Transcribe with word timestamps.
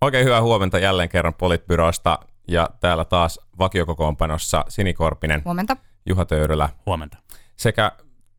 Oikein 0.00 0.24
hyvää 0.24 0.42
huomenta 0.42 0.78
jälleen 0.78 1.08
kerran 1.08 1.34
Politbyrosta 1.34 2.18
ja 2.48 2.68
täällä 2.80 3.04
taas 3.04 3.40
vakiokokoonpanossa 3.58 4.64
Sini 4.68 4.94
Korpinen, 4.94 5.42
Huomenta. 5.44 5.76
Juha 6.06 6.24
Töyrylä 6.24 6.68
Huomenta. 6.86 7.18
sekä 7.56 7.92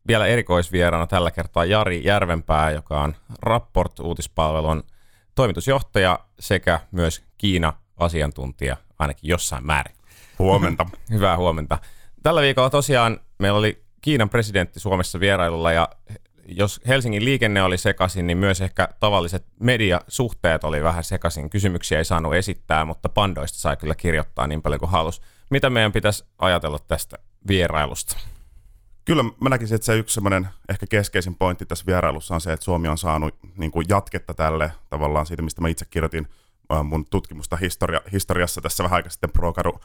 vielä 0.08 0.26
erikoisvieraana 0.26 1.06
tällä 1.06 1.30
kertaa 1.30 1.64
Jari 1.64 2.04
Järvenpää, 2.04 2.70
joka 2.70 3.00
on 3.00 3.14
Rapport-uutispalvelun 3.42 4.84
toimitusjohtaja 5.34 6.20
sekä 6.40 6.80
myös 6.90 7.22
Kiina-asiantuntija 7.38 8.76
ainakin 8.98 9.28
jossain 9.28 9.66
määrin. 9.66 9.94
Huomenta. 10.38 10.86
Hyvää 11.10 11.36
huomenta. 11.36 11.78
Tällä 12.22 12.40
viikolla 12.40 12.70
tosiaan 12.70 13.20
meillä 13.38 13.58
oli 13.58 13.84
Kiinan 14.00 14.30
presidentti 14.30 14.80
Suomessa 14.80 15.20
vierailulla 15.20 15.72
ja 15.72 15.88
jos 16.50 16.80
Helsingin 16.88 17.24
liikenne 17.24 17.62
oli 17.62 17.78
sekaisin, 17.78 18.26
niin 18.26 18.38
myös 18.38 18.60
ehkä 18.60 18.88
tavalliset 19.00 19.46
mediasuhteet 19.60 20.64
oli 20.64 20.82
vähän 20.82 21.04
sekaisin. 21.04 21.50
Kysymyksiä 21.50 21.98
ei 21.98 22.04
saanut 22.04 22.34
esittää, 22.34 22.84
mutta 22.84 23.08
pandoista 23.08 23.58
sai 23.58 23.76
kyllä 23.76 23.94
kirjoittaa 23.94 24.46
niin 24.46 24.62
paljon 24.62 24.80
kuin 24.80 24.90
halus. 24.90 25.22
Mitä 25.50 25.70
meidän 25.70 25.92
pitäisi 25.92 26.24
ajatella 26.38 26.78
tästä 26.78 27.18
vierailusta? 27.48 28.16
Kyllä 29.04 29.22
mä 29.22 29.48
näkisin, 29.48 29.74
että 29.74 29.86
se 29.86 29.96
yksi 29.96 30.14
semmoinen 30.14 30.48
ehkä 30.68 30.86
keskeisin 30.86 31.34
pointti 31.34 31.66
tässä 31.66 31.86
vierailussa 31.86 32.34
on 32.34 32.40
se, 32.40 32.52
että 32.52 32.64
Suomi 32.64 32.88
on 32.88 32.98
saanut 32.98 33.34
niin 33.56 33.70
kuin 33.70 33.86
jatketta 33.88 34.34
tälle 34.34 34.72
tavallaan 34.90 35.26
siitä, 35.26 35.42
mistä 35.42 35.60
mä 35.60 35.68
itse 35.68 35.84
kirjoitin 35.84 36.28
äh, 36.72 36.84
mun 36.84 37.06
tutkimusta 37.10 37.56
historia, 37.56 38.00
historiassa 38.12 38.60
tässä 38.60 38.84
vähän 38.84 38.96
aikaa 38.96 39.10
sitten 39.10 39.32
Prokaru 39.32 39.80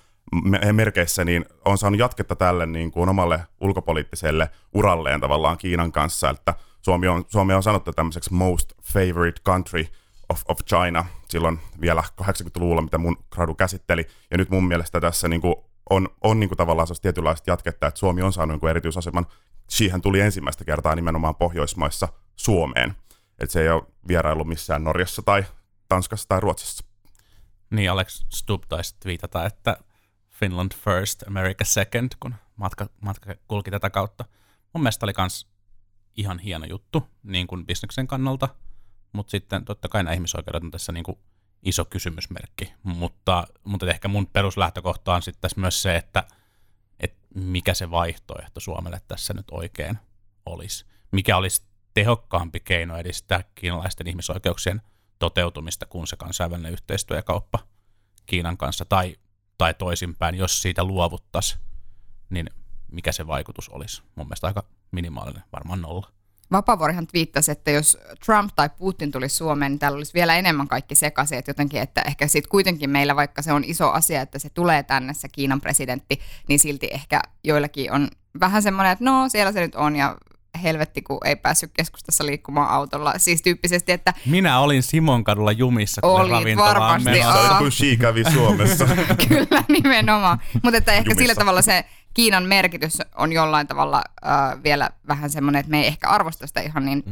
merkeissä, 0.72 1.26
niin 1.26 1.46
on 1.66 1.78
saanut 1.78 2.00
jatketta 2.00 2.36
tälle 2.36 2.66
niin 2.66 2.92
kuin 2.92 3.10
omalle 3.10 3.40
ulkopoliittiselle 3.62 4.50
uralleen 4.74 5.22
tavallaan 5.22 5.58
Kiinan 5.58 5.92
kanssa, 5.92 6.30
että 6.30 6.54
Suomi 6.82 7.08
on, 7.08 7.26
Suomi 7.28 7.54
on 7.54 7.64
sanottu 7.64 7.94
tämmöiseksi 7.94 8.34
most 8.34 8.74
favorite 8.84 9.42
country 9.46 9.86
of, 10.30 10.42
of 10.48 10.58
China 10.68 11.06
silloin 11.30 11.60
vielä 11.82 12.04
80-luvulla, 12.22 12.82
mitä 12.82 12.98
mun 12.98 13.18
gradu 13.32 13.56
käsitteli, 13.56 14.08
ja 14.32 14.38
nyt 14.38 14.50
mun 14.50 14.68
mielestä 14.68 15.02
tässä 15.02 15.28
niin 15.28 15.42
kuin 15.42 15.56
on, 15.90 16.10
on 16.24 16.40
niin 16.40 16.50
kuin 16.50 16.58
tavallaan 16.58 16.88
sellaista 16.88 17.02
tietynlaista 17.02 17.52
jatketta, 17.52 17.88
että 17.88 18.00
Suomi 18.00 18.22
on 18.22 18.34
saanut 18.34 18.54
niin 18.54 18.60
kuin 18.60 18.70
erityisaseman. 18.70 19.26
Siihen 19.70 20.02
tuli 20.02 20.20
ensimmäistä 20.20 20.66
kertaa 20.66 20.96
nimenomaan 20.96 21.36
Pohjoismaissa 21.36 22.08
Suomeen. 22.36 22.96
Että 23.40 23.54
se 23.54 23.62
ei 23.62 23.70
ole 23.70 23.84
vierailu 24.08 24.44
missään 24.44 24.84
Norjassa 24.84 25.22
tai 25.22 25.44
Tanskassa 25.90 26.28
tai 26.28 26.40
Ruotsissa. 26.40 26.86
Niin 27.70 27.92
Alex 27.92 28.26
Stubb 28.30 28.64
taisi 28.70 28.96
viitata, 29.06 29.46
että 29.46 29.78
Finland 30.40 30.72
first, 30.74 31.24
America 31.28 31.66
second, 31.66 32.12
kun 32.20 32.36
matka, 32.56 32.90
matka 33.02 33.36
kulki 33.48 33.72
tätä 33.72 33.90
kautta. 33.90 34.26
Mun 34.74 34.84
mielestä 34.84 35.06
oli 35.06 35.14
kans 35.14 35.48
ihan 36.16 36.40
hieno 36.40 36.66
juttu 36.66 37.10
niin 37.24 37.48
kuin 37.48 37.66
bisneksen 37.66 38.08
kannalta, 38.08 38.50
mutta 39.12 39.32
sitten 39.32 39.66
totta 39.66 39.90
kai 39.90 40.04
nämä 40.04 40.14
ihmisoikeudet 40.14 40.64
on 40.64 40.72
tässä 40.72 40.92
niin 40.92 41.04
kuin 41.04 41.18
iso 41.64 41.86
kysymysmerkki, 41.86 42.74
mutta, 42.84 43.48
mutta 43.64 43.90
ehkä 43.90 44.08
mun 44.08 44.28
peruslähtökohta 44.28 45.16
on 45.16 45.22
sitten 45.22 45.42
tässä 45.42 45.62
myös 45.62 45.82
se, 45.82 45.96
että, 45.96 46.24
että 47.00 47.28
mikä 47.36 47.74
se 47.74 47.92
vaihtoehto 47.92 48.60
Suomelle 48.60 49.02
tässä 49.08 49.34
nyt 49.34 49.46
oikein 49.52 49.98
olisi. 50.46 50.86
Mikä 51.12 51.38
olisi 51.38 51.64
tehokkaampi 51.94 52.60
keino 52.60 52.98
edistää 52.98 53.44
kiinalaisten 53.56 54.08
ihmisoikeuksien 54.08 54.82
toteutumista 55.20 55.86
kuin 55.86 56.08
se 56.08 56.16
kansainvälinen 56.16 56.72
yhteistyö 56.72 57.18
ja 57.18 57.24
kauppa 57.24 57.60
Kiinan 58.26 58.58
kanssa, 58.58 58.86
tai, 58.86 59.16
tai 59.58 59.74
toisinpäin, 59.74 60.36
jos 60.36 60.62
siitä 60.62 60.84
luovuttaisiin, 60.84 61.62
niin 62.30 62.50
mikä 62.92 63.12
se 63.12 63.28
vaikutus 63.28 63.70
olisi. 63.70 64.02
Mun 64.16 64.28
mielestä 64.28 64.48
aika 64.48 64.64
minimaalinen, 64.92 65.44
varmaan 65.54 65.82
nolla. 65.82 66.12
Vapavuorihan 66.52 67.08
twiittasi, 67.08 67.52
että 67.52 67.72
jos 67.72 67.98
Trump 68.26 68.52
tai 68.56 68.70
Putin 68.70 69.12
tulisi 69.12 69.36
Suomeen, 69.36 69.72
niin 69.72 69.80
täällä 69.80 69.96
olisi 69.96 70.14
vielä 70.14 70.36
enemmän 70.36 70.68
kaikki 70.68 70.96
sekaisin. 70.96 71.38
Että 71.38 71.50
jotenkin, 71.50 71.82
että 71.82 72.02
ehkä 72.02 72.28
sitten 72.28 72.50
kuitenkin 72.50 72.90
meillä, 72.90 73.16
vaikka 73.16 73.42
se 73.42 73.54
on 73.54 73.64
iso 73.64 73.92
asia, 73.92 74.22
että 74.22 74.40
se 74.40 74.50
tulee 74.50 74.84
tänne 74.84 75.14
se 75.14 75.30
Kiinan 75.30 75.62
presidentti, 75.62 76.20
niin 76.48 76.60
silti 76.60 76.88
ehkä 76.92 77.22
joillakin 77.44 77.92
on 77.92 78.08
vähän 78.40 78.62
semmoinen, 78.64 78.92
että 78.92 79.06
no 79.06 79.30
siellä 79.30 79.52
se 79.52 79.62
nyt 79.62 79.76
on 79.76 79.96
ja 79.96 80.18
helvetti, 80.58 81.02
kun 81.02 81.18
ei 81.26 81.36
päässyt 81.36 81.72
keskustassa 81.74 82.26
liikkumaan 82.26 82.70
autolla. 82.70 83.14
Siis 83.18 83.42
tyyppisesti, 83.42 83.92
että... 83.92 84.14
Minä 84.26 84.60
olin 84.60 84.84
Simon 84.84 85.24
kadulla 85.24 85.52
jumissa, 85.52 86.02
kun 86.02 86.10
Olit 86.10 86.32
ravintolaan 86.32 86.76
varmasti, 86.76 87.10
menossa. 87.10 87.58
kun 87.58 87.72
Xi 87.72 87.98
kävi 87.98 88.24
Suomessa. 88.34 88.88
Kyllä, 89.28 89.64
nimenomaan. 89.68 90.40
Mutta 90.64 90.78
että 90.78 90.94
ehkä 90.94 91.10
Jumissa. 91.10 91.22
sillä 91.22 91.36
tavalla 91.36 91.62
se 91.62 91.86
Kiinan 92.14 92.44
merkitys 92.44 92.98
on 93.16 93.34
jollain 93.34 93.68
tavalla 93.68 94.04
äh, 94.26 94.64
vielä 94.64 94.90
vähän 95.08 95.30
semmoinen, 95.30 95.60
että 95.60 95.70
me 95.70 95.82
ei 95.82 95.88
ehkä 95.88 96.10
arvosta 96.10 96.48
sitä 96.48 96.62
ihan 96.62 96.86
niin 96.86 97.04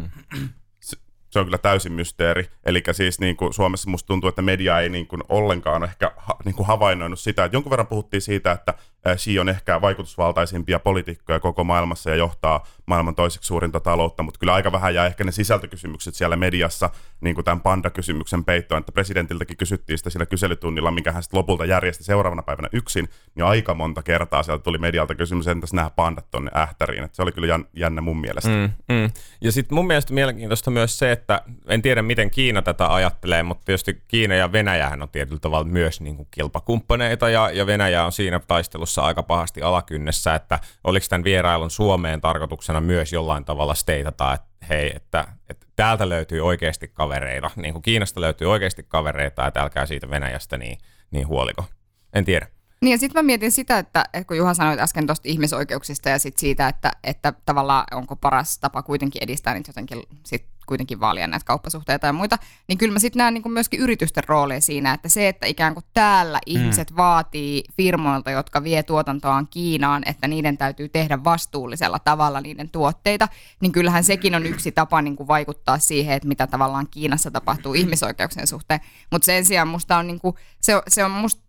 se, 0.80 0.98
se 1.30 1.40
on 1.40 1.46
kyllä 1.46 1.58
täysin 1.58 1.92
mysteeri. 1.92 2.50
Eli 2.66 2.84
siis 2.92 3.20
niin 3.20 3.38
kuin 3.38 3.54
Suomessa 3.54 3.90
musta 3.90 4.08
tuntuu, 4.08 4.28
että 4.28 4.42
media 4.42 4.80
ei 4.80 4.90
niin 4.90 5.08
kuin 5.08 5.22
ollenkaan 5.30 5.84
ehkä 5.84 6.12
ha, 6.18 6.36
niin 6.46 6.56
kuin 6.56 6.68
havainnoinut 6.68 7.20
sitä. 7.20 7.46
Että 7.46 7.56
jonkun 7.56 7.70
verran 7.70 7.88
puhuttiin 7.88 8.22
siitä, 8.22 8.52
että 8.52 8.74
Xi 9.16 9.40
on 9.40 9.50
ehkä 9.50 9.82
vaikutusvaltaisimpia 9.82 10.80
poliitikkoja 10.80 11.40
koko 11.40 11.64
maailmassa 11.64 12.10
ja 12.10 12.16
johtaa 12.16 12.68
maailman 12.86 13.16
toiseksi 13.16 13.48
suurinta 13.48 13.80
taloutta, 13.80 14.24
mutta 14.24 14.40
kyllä 14.40 14.54
aika 14.54 14.72
vähän 14.72 14.96
jää 14.96 15.06
ehkä 15.06 15.24
ne 15.24 15.32
sisältökysymykset 15.32 16.16
siellä 16.16 16.36
mediassa, 16.36 16.90
niin 17.22 17.36
kuin 17.36 17.46
tämän 17.46 17.62
panda-kysymyksen 17.62 18.46
peittoon, 18.46 18.80
että 18.80 18.92
presidentiltäkin 18.92 19.58
kysyttiin 19.58 19.98
sitä 19.98 20.10
sillä 20.10 20.26
kyselytunnilla, 20.26 20.92
minkä 20.92 21.12
hän 21.12 21.24
sitten 21.24 21.38
lopulta 21.38 21.66
järjesti 21.66 22.04
seuraavana 22.04 22.44
päivänä 22.44 22.70
yksin, 22.72 23.10
niin 23.36 23.46
aika 23.46 23.74
monta 23.74 24.04
kertaa 24.04 24.44
sieltä 24.44 24.64
tuli 24.64 24.78
medialta 24.78 25.16
kysymys, 25.16 25.48
entäs 25.48 25.74
nämä 25.74 25.90
pandat 25.90 26.26
tonne 26.32 26.52
ähtäriin, 26.56 27.04
että 27.04 27.16
se 27.16 27.22
oli 27.22 27.32
kyllä 27.32 27.48
jän- 27.48 27.68
jännä 27.74 28.02
mun 28.02 28.22
mielestä. 28.22 28.50
Mm, 28.50 28.70
mm. 28.96 29.10
Ja 29.42 29.52
sitten 29.52 29.76
mun 29.76 29.88
mielestä 29.88 30.14
mielenkiintoista 30.14 30.72
myös 30.72 31.00
se, 31.00 31.12
että 31.12 31.42
en 31.68 31.82
tiedä 31.82 32.02
miten 32.02 32.32
Kiina 32.32 32.62
tätä 32.62 32.94
ajattelee, 32.94 33.44
mutta 33.44 33.66
tietysti 33.66 34.02
Kiina 34.08 34.36
ja 34.36 34.52
Venäjähän 34.52 35.02
on 35.02 35.10
tietyllä 35.10 35.40
tavalla 35.40 35.66
myös 35.66 36.02
niin 36.02 36.16
kuin 36.16 36.28
kilpakumppaneita 36.32 37.30
ja, 37.30 37.50
ja 37.54 37.66
Venäjä 37.66 38.06
on 38.06 38.12
siinä 38.12 38.40
taistelussa 38.40 38.93
aika 39.02 39.24
pahasti 39.24 39.62
alakynnessä, 39.62 40.36
että 40.36 40.60
oliko 40.84 41.06
tämän 41.10 41.24
vierailun 41.24 41.72
Suomeen 41.72 42.22
tarkoituksena 42.22 42.82
myös 42.82 43.14
jollain 43.14 43.46
tavalla 43.46 43.74
steitata, 43.74 44.34
että 44.34 44.66
hei, 44.70 44.92
että, 44.96 45.28
että 45.50 45.68
täältä 45.76 46.10
löytyy 46.10 46.42
oikeasti 46.42 46.88
kavereita, 46.88 47.52
niin 47.56 47.74
kuin 47.74 47.82
Kiinasta 47.82 48.22
löytyy 48.22 48.52
oikeasti 48.52 48.86
kavereita, 48.88 49.48
että 49.48 49.62
älkää 49.62 49.86
siitä 49.86 50.10
Venäjästä 50.10 50.58
niin, 50.58 50.78
niin 51.12 51.28
huoliko. 51.28 51.66
En 52.14 52.26
tiedä. 52.26 52.48
Niin 52.84 52.92
ja 52.92 52.98
sitten 52.98 53.20
mä 53.20 53.26
mietin 53.26 53.52
sitä, 53.52 53.78
että, 53.78 54.06
että 54.14 54.28
kun 54.28 54.38
Juha 54.38 54.54
sanoi 54.54 54.80
äsken 54.80 55.08
tuosta 55.08 55.30
ihmisoikeuksista 55.30 56.10
ja 56.10 56.20
sit 56.20 56.38
siitä, 56.38 56.68
että, 56.68 56.92
että 57.04 57.34
tavallaan 57.46 57.86
onko 57.92 58.16
paras 58.16 58.60
tapa 58.60 58.82
kuitenkin 58.82 59.24
edistää 59.24 59.54
niitä 59.54 59.70
jotenkin 59.70 60.04
sit 60.24 60.46
kuitenkin 60.66 61.00
vaalia 61.00 61.28
näitä 61.28 61.46
kauppasuhteita 61.46 62.08
ja 62.08 62.14
muita, 62.14 62.38
niin 62.68 62.78
kyllä 62.78 62.94
mä 62.94 63.00
sitten 63.00 63.18
näen 63.18 63.34
niin 63.34 63.52
myöskin 63.52 63.80
yritysten 63.80 64.24
roolia 64.28 64.62
siinä, 64.62 64.94
että 64.94 65.10
se, 65.10 65.28
että 65.28 65.48
ikään 65.48 65.74
kuin 65.74 65.84
täällä 65.94 66.40
ihmiset 66.46 66.92
mm. 66.92 66.98
vaatii 66.98 67.64
firmoilta, 67.78 68.32
jotka 68.32 68.64
vie 68.64 68.84
tuotantoaan 68.84 69.48
Kiinaan, 69.48 70.04
että 70.06 70.28
niiden 70.28 70.58
täytyy 70.58 70.90
tehdä 70.90 71.24
vastuullisella 71.24 72.00
tavalla 72.00 72.42
niiden 72.42 72.70
tuotteita, 72.70 73.28
niin 73.62 73.72
kyllähän 73.72 74.04
sekin 74.04 74.36
on 74.36 74.46
yksi 74.46 74.72
tapa 74.72 75.02
niin 75.02 75.16
kuin 75.16 75.28
vaikuttaa 75.28 75.80
siihen, 75.80 76.16
että 76.16 76.28
mitä 76.28 76.48
tavallaan 76.48 76.88
Kiinassa 76.92 77.32
tapahtuu 77.32 77.74
ihmisoikeuksien 77.74 78.48
suhteen. 78.48 78.80
Mutta 79.12 79.26
sen 79.26 79.46
sijaan 79.46 79.68
musta 79.68 79.98
on, 79.98 80.08
niin 80.08 80.20
kuin, 80.20 80.36
se, 80.62 80.82
se 80.88 81.04
on 81.04 81.12
musta 81.12 81.43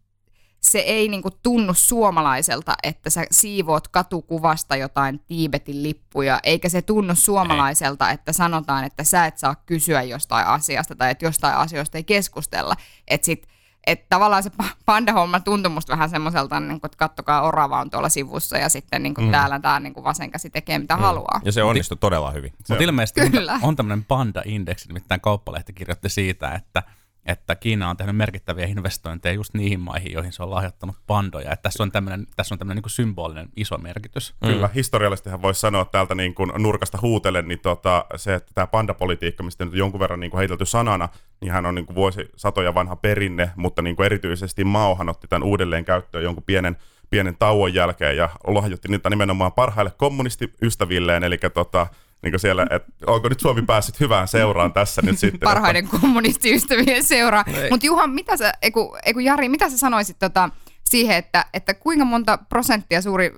se 0.65 0.79
ei 0.79 1.09
niinku 1.09 1.31
tunnu 1.31 1.75
suomalaiselta, 1.75 2.75
että 2.83 3.11
sä 3.11 3.25
siivoot 3.31 3.89
katukuvasta 3.89 4.77
jotain 4.77 5.21
Tiibetin 5.27 5.83
lippuja, 5.83 6.41
eikä 6.43 6.69
se 6.69 6.83
tunnu 6.83 7.15
suomalaiselta, 7.15 8.11
että 8.11 8.33
sanotaan, 8.33 8.85
että 8.85 9.05
sä 9.05 9.27
et 9.27 9.39
saa 9.39 9.55
kysyä 9.67 10.03
jostain 10.03 10.47
asiasta 10.47 10.97
tai 10.97 11.11
että 11.11 11.25
jostain 11.25 11.57
asioista 11.57 11.99
ei 11.99 12.05
keskustella. 12.05 12.75
Että 13.09 13.25
sit, 13.25 13.49
et 13.87 14.09
tavallaan 14.09 14.43
se 14.43 14.51
pa- 14.63 14.77
panda-homma 14.87 15.41
tuntui 15.41 15.73
musta 15.73 15.93
vähän 15.93 16.11
semmoiselta, 16.11 16.61
niin 16.61 16.77
että 16.77 16.97
kattokaa 16.97 17.43
orava 17.43 17.81
on 17.81 17.91
tuolla 17.91 18.09
sivussa 18.09 18.59
ja 18.59 18.69
sitten 18.69 19.03
niin 19.03 19.15
mm. 19.19 19.31
täällä 19.31 19.61
tämä 19.61 19.81
niin 19.81 20.05
vasen 20.05 20.31
käsi 20.31 20.51
tekee 20.51 20.79
mitä 20.79 20.97
mm. 20.97 21.03
haluaa. 21.03 21.41
Ja 21.45 21.53
se 21.53 21.63
onnistui 21.63 21.97
todella 21.97 22.31
hyvin. 22.31 22.53
Mutta 22.59 22.85
ilmeisesti 22.85 23.21
Kyllä. 23.31 23.53
on, 23.53 23.61
on 23.63 23.77
tämmöinen 23.77 24.05
panda-indeksi, 24.05 24.89
nimittäin 24.89 25.21
kauppalehti 25.21 25.73
kirjoitti 25.73 26.09
siitä, 26.09 26.53
että, 26.53 26.83
että 27.27 27.55
Kiina 27.55 27.91
on 27.91 27.97
tehnyt 27.97 28.17
merkittäviä 28.17 28.67
investointeja 28.67 29.35
just 29.35 29.55
niihin 29.55 29.81
maihin, 29.81 30.13
joihin 30.13 30.33
se 30.33 30.43
on 30.43 30.51
lahjoittanut 30.51 30.97
pandoja. 31.07 31.53
Että 31.53 31.63
tässä 31.63 31.83
on 31.83 31.93
tämmöinen, 31.93 32.27
tässä 32.37 32.55
on 32.55 32.59
tämmöinen 32.59 32.83
niin 32.83 32.91
symbolinen 32.91 33.49
iso 33.57 33.79
merkitys. 33.79 34.35
Kyllä, 34.45 34.71
historiallisestihan 34.75 35.43
voisi 35.43 35.61
sanoa 35.61 35.85
täältä 35.85 36.15
niin 36.15 36.35
kuin 36.35 36.53
nurkasta 36.59 36.99
huutellen, 37.03 37.49
niin 37.49 37.61
tota, 37.61 38.05
se, 38.17 38.35
että 38.35 38.53
tämä 38.55 38.67
pandapolitiikka, 38.67 39.43
mistä 39.43 39.65
nyt 39.65 39.75
on 39.75 39.79
jonkun 39.79 40.01
verran 40.01 40.21
niin 40.21 40.31
kuin 40.31 40.39
heitelty 40.39 40.67
sanana, 40.67 41.09
niin 41.41 41.53
hän 41.53 41.67
on 41.67 41.75
niin 41.75 41.87
kuin 41.87 41.97
vuosisatoja 41.97 42.75
vanha 42.75 42.97
perinne, 42.97 43.51
mutta 43.57 43.83
niin 43.83 43.97
kuin 43.97 44.07
erityisesti 44.07 44.65
Maohan 44.65 45.09
otti 45.09 45.29
tämän 45.29 45.43
uudelleen 45.43 45.85
käyttöön 45.85 46.25
jonkun 46.25 46.45
pienen, 46.45 46.77
pienen 47.11 47.37
tauon 47.39 47.75
jälkeen 47.75 48.17
ja 48.17 48.31
lahjoitti 48.47 48.89
niitä 48.89 49.11
nimenomaan 49.11 49.53
parhaille 49.53 49.93
kommunistiystävilleen, 49.97 51.25
eli 51.25 51.39
tota, 51.55 51.87
niin 52.25 52.41
siellä, 52.41 52.67
että 52.71 52.93
onko 53.07 53.29
nyt 53.29 53.41
Suomi 53.41 53.63
päässyt 53.63 54.01
hyvään 54.01 54.29
seuraan 54.29 54.73
tässä 54.73 55.03
nyt 55.03 55.19
sitten. 55.19 55.41
Parhaiden 55.51 55.89
kommunistiystävien 55.89 57.05
seuraa. 57.05 57.45
Mutta 57.71 57.87
Juha, 57.87 58.07
mitä 58.07 58.37
sä, 58.37 58.53
eiku, 58.63 58.97
eiku 59.07 59.21
Jari, 59.21 59.49
mitä 59.49 59.71
sä 59.71 59.79
sanoisit 59.79 60.19
tota, 60.19 60.51
siihen, 60.85 61.17
että, 61.17 61.47
että 61.53 61.75
kuinka 61.75 62.05
monta 62.05 62.39
prosenttia 62.49 63.03
suuri, 63.03 63.33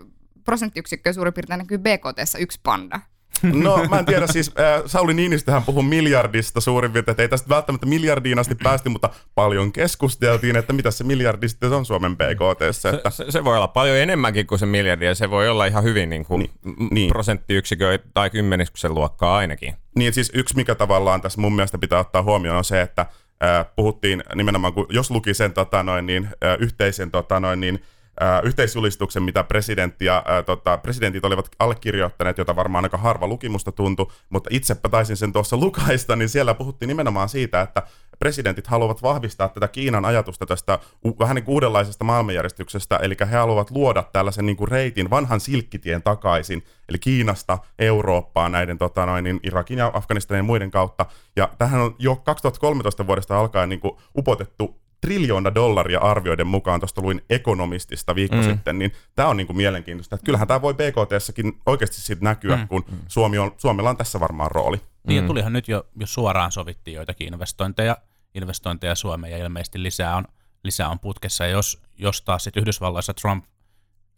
prosenttiyksikköä 0.44 1.12
suurin 1.12 1.34
piirtein 1.34 1.58
näkyy 1.58 1.78
BKT 1.78 2.18
yksi 2.38 2.60
panda? 2.62 3.00
No 3.42 3.84
mä 3.90 3.98
en 3.98 4.06
tiedä, 4.06 4.26
siis 4.26 4.52
äh, 4.60 4.82
Sauli 4.86 5.14
Niinistöhän 5.14 5.62
puhui 5.62 5.82
miljardista 5.82 6.60
suurin 6.60 6.92
piirtein, 6.92 7.12
että 7.12 7.22
ei 7.22 7.28
tästä 7.28 7.48
välttämättä 7.48 7.86
miljardiin 7.86 8.38
asti 8.38 8.54
päästy, 8.54 8.88
mutta 8.88 9.10
paljon 9.34 9.72
keskusteltiin, 9.72 10.56
että 10.56 10.72
mitä 10.72 10.90
se 10.90 11.04
miljardi 11.04 11.48
sitten 11.48 11.72
on 11.72 11.86
Suomen 11.86 12.16
BKT. 12.16 12.62
Että... 12.62 13.10
Se, 13.10 13.24
se, 13.28 13.44
voi 13.44 13.56
olla 13.56 13.68
paljon 13.68 13.96
enemmänkin 13.96 14.46
kuin 14.46 14.58
se 14.58 14.66
miljardi 14.66 15.04
ja 15.04 15.14
se 15.14 15.30
voi 15.30 15.48
olla 15.48 15.66
ihan 15.66 15.84
hyvin 15.84 16.10
niin 16.10 16.24
kuin 16.24 16.50
niin, 16.90 17.08
prosenttiyksikö 17.08 17.98
tai 18.14 18.30
kymmenyksen 18.30 18.94
luokkaa 18.94 19.36
ainakin. 19.36 19.74
Niin 19.96 20.12
siis 20.12 20.30
yksi 20.34 20.56
mikä 20.56 20.74
tavallaan 20.74 21.20
tässä 21.20 21.40
mun 21.40 21.52
mielestä 21.52 21.78
pitää 21.78 21.98
ottaa 21.98 22.22
huomioon 22.22 22.58
on 22.58 22.64
se, 22.64 22.80
että 22.80 23.06
äh, 23.44 23.66
puhuttiin 23.76 24.22
nimenomaan, 24.34 24.72
kun 24.72 24.86
jos 24.90 25.10
luki 25.10 25.34
sen 25.34 25.52
tota, 25.52 25.82
noin, 25.82 26.06
niin, 26.06 26.28
äh, 26.44 26.56
yhteisen 26.60 27.10
tota, 27.10 27.40
noin, 27.40 27.60
niin, 27.60 27.74
äh, 27.74 27.95
yhteisjulistuksen, 28.44 29.22
mitä 29.22 29.44
presidentti 29.44 30.04
ja, 30.04 30.24
äh, 30.30 30.44
tota, 30.44 30.78
presidentit 30.78 31.24
olivat 31.24 31.48
allekirjoittaneet, 31.58 32.38
jota 32.38 32.56
varmaan 32.56 32.84
aika 32.84 32.96
harva 32.96 33.26
lukimusta 33.26 33.72
tuntui, 33.72 34.06
mutta 34.30 34.50
itsepä 34.52 34.88
taisin 34.88 35.16
sen 35.16 35.32
tuossa 35.32 35.56
lukaista, 35.56 36.16
niin 36.16 36.28
siellä 36.28 36.54
puhuttiin 36.54 36.88
nimenomaan 36.88 37.28
siitä, 37.28 37.60
että 37.60 37.82
presidentit 38.18 38.66
haluavat 38.66 39.02
vahvistaa 39.02 39.48
tätä 39.48 39.68
Kiinan 39.68 40.04
ajatusta 40.04 40.46
tästä 40.46 40.78
vähän 41.18 41.34
niin 41.34 41.44
kuin 41.44 41.54
uudenlaisesta 41.54 42.04
maailmanjärjestyksestä, 42.04 42.96
eli 42.96 43.16
he 43.20 43.36
haluavat 43.36 43.70
luoda 43.70 44.02
tällaisen 44.02 44.46
niin 44.46 44.56
kuin 44.56 44.69
reitin, 44.69 45.10
vanhan 45.10 45.40
silkkitien 45.40 46.02
takaisin, 46.02 46.62
eli 46.88 46.98
Kiinasta 46.98 47.58
Eurooppaan 47.78 48.52
näiden 48.52 48.78
tota 48.78 49.06
noin, 49.06 49.24
niin 49.24 49.40
Irakin 49.42 49.78
ja 49.78 49.90
Afganistanin 49.94 50.38
ja 50.38 50.42
muiden 50.42 50.70
kautta. 50.70 51.06
Ja 51.36 51.48
tähän 51.58 51.80
on 51.80 51.94
jo 51.98 52.16
2013 52.16 53.06
vuodesta 53.06 53.38
alkaen 53.38 53.69
niin 53.69 53.80
kuin 53.80 53.96
upotettu 54.19 54.85
triljoona 55.06 55.55
dollaria 55.55 56.00
arvioiden 56.00 56.47
mukaan, 56.47 56.81
tuosta 56.81 57.03
luin 57.03 57.23
ekonomistista 57.31 58.14
viikko 58.14 58.37
mm. 58.37 58.43
sitten, 58.43 58.79
niin 58.79 58.93
tämä 59.14 59.29
on 59.29 59.37
niin 59.37 59.47
kuin 59.47 59.56
mielenkiintoista. 59.56 60.14
Että 60.14 60.25
kyllähän 60.25 60.49
tämä 60.49 60.62
voi 60.62 60.75
BKTssäkin 60.75 61.61
oikeasti 61.67 62.00
siitä 62.00 62.25
näkyä, 62.25 62.56
mm. 62.56 62.69
kun 62.69 62.85
mm. 62.91 62.99
Suomi 63.08 63.38
on, 63.38 63.55
Suomella 63.56 63.91
on 63.91 63.97
tässä 63.97 64.20
varmaan 64.20 64.50
rooli. 64.50 64.81
Niin, 65.06 65.23
ja 65.23 65.26
tulihan 65.26 65.53
nyt 65.53 65.69
jo, 65.69 65.87
jo 66.00 66.06
suoraan 66.06 66.53
sovittiin 66.53 66.94
joitakin 66.94 67.26
investointeja, 67.26 67.97
investointeja 68.35 68.94
Suomeen, 68.94 69.31
ja 69.31 69.38
ilmeisesti 69.38 69.82
lisää 69.82 70.17
on, 70.17 70.25
lisää 70.62 70.88
on 70.88 70.99
putkessa. 70.99 71.44
Ja 71.44 71.50
jos, 71.50 71.82
jos 71.99 72.23
taas 72.23 72.44
sitten 72.44 72.61
Yhdysvalloissa 72.61 73.14
Trump 73.14 73.44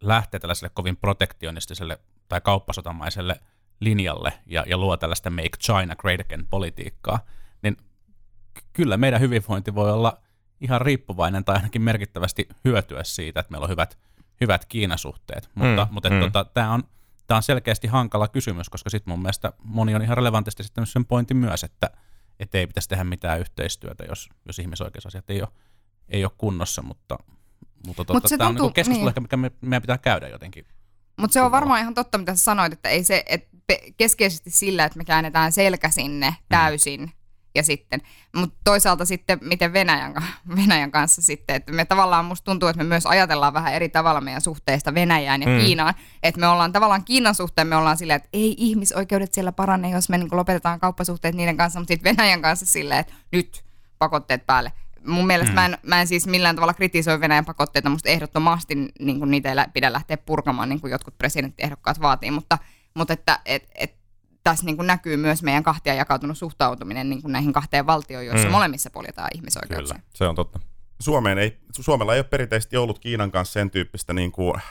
lähtee 0.00 0.40
tällaiselle 0.40 0.70
kovin 0.74 0.96
protektionistiselle 0.96 1.98
tai 2.28 2.40
kauppasotamaiselle 2.40 3.40
linjalle 3.80 4.32
ja, 4.46 4.64
ja 4.66 4.78
luo 4.78 4.96
tällaista 4.96 5.30
Make 5.30 5.58
China 5.62 5.96
Great 5.96 6.20
Again 6.20 6.46
politiikkaa, 6.50 7.18
niin 7.62 7.76
kyllä 8.72 8.96
meidän 8.96 9.20
hyvinvointi 9.20 9.74
voi 9.74 9.92
olla– 9.92 10.18
ihan 10.60 10.80
riippuvainen 10.80 11.44
tai 11.44 11.56
ainakin 11.56 11.82
merkittävästi 11.82 12.48
hyötyä 12.64 13.04
siitä, 13.04 13.40
että 13.40 13.50
meillä 13.50 13.64
on 13.64 13.70
hyvät, 13.70 13.98
hyvät 14.40 14.64
Kiinasuhteet. 14.64 15.50
Mutta, 15.54 15.84
mm, 15.84 15.94
mutta 15.94 16.10
mm. 16.10 16.20
Tota, 16.20 16.44
tämä 16.44 16.72
on, 16.72 16.82
tää 17.26 17.36
on 17.36 17.42
selkeästi 17.42 17.86
hankala 17.86 18.28
kysymys, 18.28 18.68
koska 18.68 18.90
sitten 18.90 19.12
mun 19.12 19.22
mielestä 19.22 19.52
moni 19.64 19.94
on 19.94 20.02
ihan 20.02 20.16
relevantisti 20.16 20.64
sitten 20.64 20.86
sen 20.86 21.04
pointin 21.04 21.36
myös, 21.36 21.64
että 21.64 21.90
et 22.40 22.54
ei 22.54 22.66
pitäisi 22.66 22.88
tehdä 22.88 23.04
mitään 23.04 23.40
yhteistyötä, 23.40 24.04
jos, 24.04 24.28
jos 24.46 24.58
ihmisoikeusasiat 24.58 25.30
ei 25.30 25.42
ole, 25.42 25.48
ei 26.08 26.24
ole 26.24 26.32
kunnossa, 26.38 26.82
mutta, 26.82 27.18
mutta 27.86 28.04
tota, 28.04 28.12
Mut 28.12 28.38
tämä 28.38 28.48
on 28.48 28.54
niin 28.54 28.72
keskustelu, 28.72 29.04
niin. 29.04 29.08
ehkä, 29.08 29.20
mikä 29.20 29.36
me, 29.36 29.50
meidän 29.60 29.82
pitää 29.82 29.98
käydä 29.98 30.28
jotenkin. 30.28 30.66
Mutta 31.16 31.34
se 31.34 31.42
on 31.42 31.50
varmaan 31.50 31.80
ihan 31.80 31.94
totta, 31.94 32.18
mitä 32.18 32.34
sä 32.34 32.42
sanoit, 32.42 32.72
että 32.72 32.88
ei 32.88 33.04
se, 33.04 33.24
et 33.26 33.48
keskeisesti 33.96 34.50
sillä, 34.50 34.84
että 34.84 34.98
me 34.98 35.04
käännetään 35.04 35.52
selkä 35.52 35.90
sinne 35.90 36.30
mm. 36.30 36.36
täysin, 36.48 37.00
mm 37.00 37.17
ja 37.58 37.62
sitten, 37.62 38.00
mutta 38.36 38.56
toisaalta 38.64 39.04
sitten 39.04 39.38
miten 39.42 39.72
Venäjän, 39.72 40.14
Venäjän 40.56 40.90
kanssa 40.90 41.22
sitten, 41.22 41.56
että 41.56 41.72
me 41.72 41.84
tavallaan 41.84 42.24
musta 42.24 42.44
tuntuu, 42.44 42.68
että 42.68 42.84
me 42.84 42.88
myös 42.88 43.06
ajatellaan 43.06 43.54
vähän 43.54 43.74
eri 43.74 43.88
tavalla 43.88 44.20
meidän 44.20 44.40
suhteista 44.40 44.94
Venäjään 44.94 45.42
ja 45.42 45.48
mm. 45.48 45.58
Kiinaan, 45.58 45.94
että 46.22 46.40
me 46.40 46.46
ollaan 46.46 46.72
tavallaan 46.72 47.04
Kiinan 47.04 47.34
suhteen, 47.34 47.66
me 47.66 47.76
ollaan 47.76 47.96
silleen, 47.96 48.16
että 48.16 48.28
ei 48.32 48.54
ihmisoikeudet 48.58 49.34
siellä 49.34 49.52
parane, 49.52 49.90
jos 49.90 50.08
me 50.08 50.18
niin 50.18 50.28
lopetetaan 50.32 50.80
kauppasuhteet 50.80 51.34
niiden 51.34 51.56
kanssa, 51.56 51.80
mutta 51.80 51.92
sitten 51.92 52.16
Venäjän 52.16 52.42
kanssa 52.42 52.66
silleen, 52.66 53.00
että 53.00 53.14
nyt 53.32 53.64
pakotteet 53.98 54.46
päälle. 54.46 54.72
Mun 55.06 55.26
mielestä 55.26 55.50
mm. 55.50 55.54
mä, 55.54 55.66
en, 55.66 55.78
mä 55.82 56.00
en 56.00 56.06
siis 56.06 56.26
millään 56.26 56.54
tavalla 56.54 56.74
kritisoi 56.74 57.20
Venäjän 57.20 57.44
pakotteita, 57.44 57.90
musta 57.90 58.08
ehdottomasti 58.08 58.74
niin 59.00 59.18
kuin 59.18 59.30
niitä 59.30 59.50
ei 59.50 59.56
pidä 59.72 59.92
lähteä 59.92 60.16
purkamaan, 60.16 60.68
niin 60.68 60.80
kuin 60.80 60.90
jotkut 60.90 61.18
presidenttiehdokkaat 61.18 62.00
vaatii, 62.00 62.30
mutta, 62.30 62.58
mutta 62.94 63.12
että 63.12 63.40
et, 63.44 63.68
et, 63.74 63.97
tässä 64.50 64.66
niin 64.66 64.76
kuin 64.76 64.86
näkyy 64.86 65.16
myös 65.16 65.42
meidän 65.42 65.62
kahtia 65.62 65.94
jakautunut 65.94 66.38
suhtautuminen 66.38 67.10
niin 67.10 67.22
kuin 67.22 67.32
näihin 67.32 67.52
kahteen 67.52 67.86
valtioon, 67.86 68.26
joissa 68.26 68.48
mm. 68.48 68.52
molemmissa 68.52 68.90
poljetaan 68.90 69.28
ihmisoikeuksia. 69.34 69.96
Kyllä, 69.96 70.08
se 70.14 70.24
on 70.24 70.34
totta. 70.34 70.60
Suomeen 71.00 71.38
ei, 71.38 71.58
Suomella 71.80 72.14
ei 72.14 72.18
ole 72.18 72.24
perinteisesti 72.24 72.76
ollut 72.76 72.98
Kiinan 72.98 73.30
kanssa 73.30 73.52
sen 73.52 73.70
tyyppistä, 73.70 74.12
niin 74.12 74.32
kuin, 74.32 74.54
äh, 74.56 74.62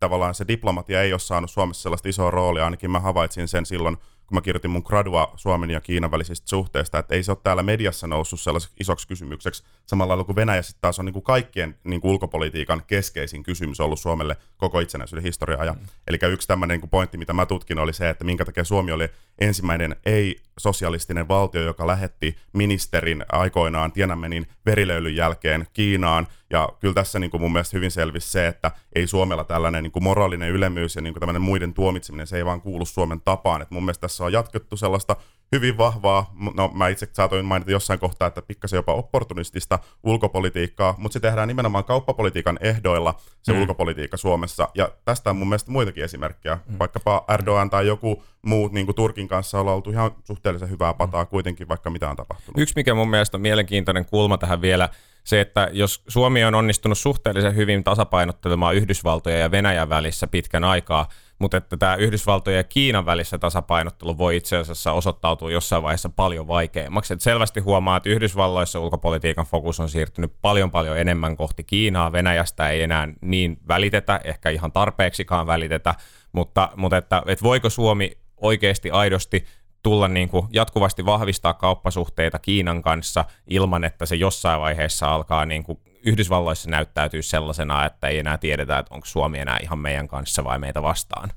tavallaan 0.00 0.34
se 0.34 0.48
diplomatia 0.48 1.02
ei 1.02 1.12
ole 1.12 1.20
saanut 1.20 1.50
Suomessa 1.50 1.82
sellaista 1.82 2.08
isoa 2.08 2.30
roolia, 2.30 2.64
ainakin 2.64 2.90
mä 2.90 3.00
havaitsin 3.00 3.48
sen 3.48 3.66
silloin, 3.66 3.96
kun 4.32 4.36
mä 4.36 4.42
kirjoitin 4.42 4.70
mun 4.70 4.82
gradua 4.84 5.32
Suomen 5.36 5.70
ja 5.70 5.80
Kiinan 5.80 6.10
välisistä 6.10 6.48
suhteista, 6.48 6.98
että 6.98 7.14
ei 7.14 7.22
se 7.22 7.32
ole 7.32 7.38
täällä 7.42 7.62
mediassa 7.62 8.06
noussut 8.06 8.40
sellaiseksi 8.40 8.76
isoksi 8.80 9.08
kysymykseksi, 9.08 9.64
samalla 9.86 10.10
lailla 10.10 10.24
kuin 10.24 10.36
Venäjä 10.36 10.62
sitten 10.62 10.80
taas 10.80 10.98
on 10.98 11.04
niin 11.04 11.12
kuin 11.12 11.22
kaikkien 11.22 11.78
niin 11.84 12.00
kuin 12.00 12.12
ulkopolitiikan 12.12 12.82
keskeisin 12.86 13.42
kysymys 13.42 13.80
ollut 13.80 14.00
Suomelle 14.00 14.36
koko 14.56 14.80
itsenäisyyden 14.80 15.22
historian 15.22 15.60
ajan. 15.60 15.76
Mm. 15.76 15.86
Eli 16.08 16.18
yksi 16.32 16.48
tämmöinen 16.48 16.80
niin 16.80 16.90
pointti, 16.90 17.18
mitä 17.18 17.32
mä 17.32 17.46
tutkin, 17.46 17.78
oli 17.78 17.92
se, 17.92 18.08
että 18.08 18.24
minkä 18.24 18.44
takia 18.44 18.64
Suomi 18.64 18.92
oli 18.92 19.08
ensimmäinen 19.38 19.96
ei-sosialistinen 20.06 21.28
valtio, 21.28 21.62
joka 21.62 21.86
lähetti 21.86 22.36
ministerin 22.52 23.24
aikoinaan 23.32 23.92
Tienanmenin 23.92 24.46
verilöylyn 24.66 25.16
jälkeen 25.16 25.66
Kiinaan, 25.72 26.26
ja 26.52 26.68
kyllä 26.80 26.94
tässä 26.94 27.18
niin 27.18 27.30
kuin 27.30 27.40
mun 27.40 27.52
mielestä 27.52 27.76
hyvin 27.76 27.90
selvisi 27.90 28.30
se, 28.30 28.46
että 28.46 28.70
ei 28.94 29.06
Suomella 29.06 29.44
tällainen 29.44 29.82
niin 29.82 29.92
kuin 29.92 30.02
moraalinen 30.02 30.50
ylemmyys 30.50 30.96
ja 30.96 31.02
niin 31.02 31.14
kuin 31.14 31.20
tämmöinen 31.20 31.42
muiden 31.42 31.74
tuomitseminen, 31.74 32.26
se 32.26 32.36
ei 32.36 32.44
vaan 32.44 32.60
kuulu 32.60 32.86
Suomen 32.86 33.20
tapaan. 33.20 33.62
Et 33.62 33.70
mun 33.70 33.82
mielestä 33.82 34.00
tässä 34.00 34.24
on 34.24 34.32
jatkettu 34.32 34.76
sellaista 34.76 35.16
hyvin 35.52 35.78
vahvaa, 35.78 36.34
no 36.54 36.70
mä 36.74 36.88
itse 36.88 37.08
saatoin 37.12 37.44
mainita 37.44 37.70
jossain 37.70 37.98
kohtaa, 37.98 38.28
että 38.28 38.42
pikkasen 38.42 38.76
jopa 38.76 38.94
opportunistista 38.94 39.78
ulkopolitiikkaa, 40.02 40.94
mutta 40.98 41.12
se 41.12 41.20
tehdään 41.20 41.48
nimenomaan 41.48 41.84
kauppapolitiikan 41.84 42.58
ehdoilla 42.60 43.14
se 43.42 43.52
mm. 43.52 43.60
ulkopolitiikka 43.60 44.16
Suomessa. 44.16 44.68
Ja 44.74 44.88
tästä 45.04 45.30
on 45.30 45.36
mun 45.36 45.48
mielestä 45.48 45.70
muitakin 45.70 46.04
esimerkkejä, 46.04 46.58
mm. 46.68 46.78
vaikkapa 46.78 47.24
Erdogan 47.28 47.70
tai 47.70 47.86
joku 47.86 48.22
muu 48.42 48.68
niin 48.72 48.86
kuin 48.86 48.96
Turkin 48.96 49.28
kanssa 49.28 49.60
ollaan 49.60 49.76
oltu 49.76 49.90
ihan 49.90 50.10
suhteellisen 50.24 50.70
hyvää 50.70 50.94
pataa 50.94 51.24
kuitenkin, 51.24 51.68
vaikka 51.68 51.90
mitä 51.90 52.10
on 52.10 52.16
tapahtunut. 52.16 52.58
Yksi, 52.58 52.74
mikä 52.76 52.94
mun 52.94 53.10
mielestä 53.10 53.36
on 53.36 53.40
mielenkiintoinen 53.40 54.04
kulma 54.04 54.38
tähän 54.38 54.60
vielä, 54.60 54.88
se, 55.24 55.40
että 55.40 55.68
jos 55.72 56.02
Suomi 56.08 56.44
on 56.44 56.54
onnistunut 56.54 56.98
suhteellisen 56.98 57.56
hyvin 57.56 57.84
tasapainottelemaan 57.84 58.74
Yhdysvaltoja 58.74 59.38
ja 59.38 59.50
Venäjän 59.50 59.88
välissä 59.88 60.26
pitkän 60.26 60.64
aikaa, 60.64 61.08
mutta 61.38 61.56
että 61.56 61.76
tämä 61.76 61.94
Yhdysvaltojen 61.94 62.56
ja 62.56 62.64
Kiinan 62.64 63.06
välissä 63.06 63.38
tasapainottelu 63.38 64.18
voi 64.18 64.36
itse 64.36 64.56
asiassa 64.56 64.92
osoittautua 64.92 65.50
jossain 65.50 65.82
vaiheessa 65.82 66.08
paljon 66.08 66.48
vaikeammaksi. 66.48 67.12
Että 67.12 67.22
selvästi 67.22 67.60
huomaa, 67.60 67.96
että 67.96 68.10
Yhdysvalloissa 68.10 68.80
ulkopolitiikan 68.80 69.46
fokus 69.46 69.80
on 69.80 69.88
siirtynyt 69.88 70.32
paljon 70.42 70.70
paljon 70.70 70.98
enemmän 70.98 71.36
kohti 71.36 71.64
Kiinaa. 71.64 72.12
Venäjästä 72.12 72.68
ei 72.68 72.82
enää 72.82 73.08
niin 73.20 73.58
välitetä, 73.68 74.20
ehkä 74.24 74.50
ihan 74.50 74.72
tarpeeksikaan 74.72 75.46
välitetä, 75.46 75.94
mutta, 76.32 76.68
mutta 76.76 76.96
että, 76.96 77.22
että 77.26 77.42
voiko 77.42 77.70
Suomi 77.70 78.12
oikeasti 78.36 78.90
aidosti 78.90 79.44
tulla 79.82 80.08
niin 80.08 80.28
kuin 80.28 80.46
jatkuvasti 80.50 81.04
vahvistaa 81.04 81.54
kauppasuhteita 81.54 82.38
Kiinan 82.38 82.82
kanssa 82.82 83.24
ilman, 83.46 83.84
että 83.84 84.06
se 84.06 84.16
jossain 84.16 84.60
vaiheessa 84.60 85.06
alkaa 85.06 85.46
niin 85.46 85.62
kuin 85.62 85.78
Yhdysvalloissa 86.04 86.70
näyttäytyy 86.70 87.22
sellaisena, 87.22 87.86
että 87.86 88.08
ei 88.08 88.18
enää 88.18 88.38
tiedetä, 88.38 88.78
että 88.78 88.94
onko 88.94 89.06
Suomi 89.06 89.38
enää 89.38 89.58
ihan 89.62 89.78
meidän 89.78 90.08
kanssa 90.08 90.44
vai 90.44 90.58
meitä 90.58 90.82
vastaan. 90.82 91.30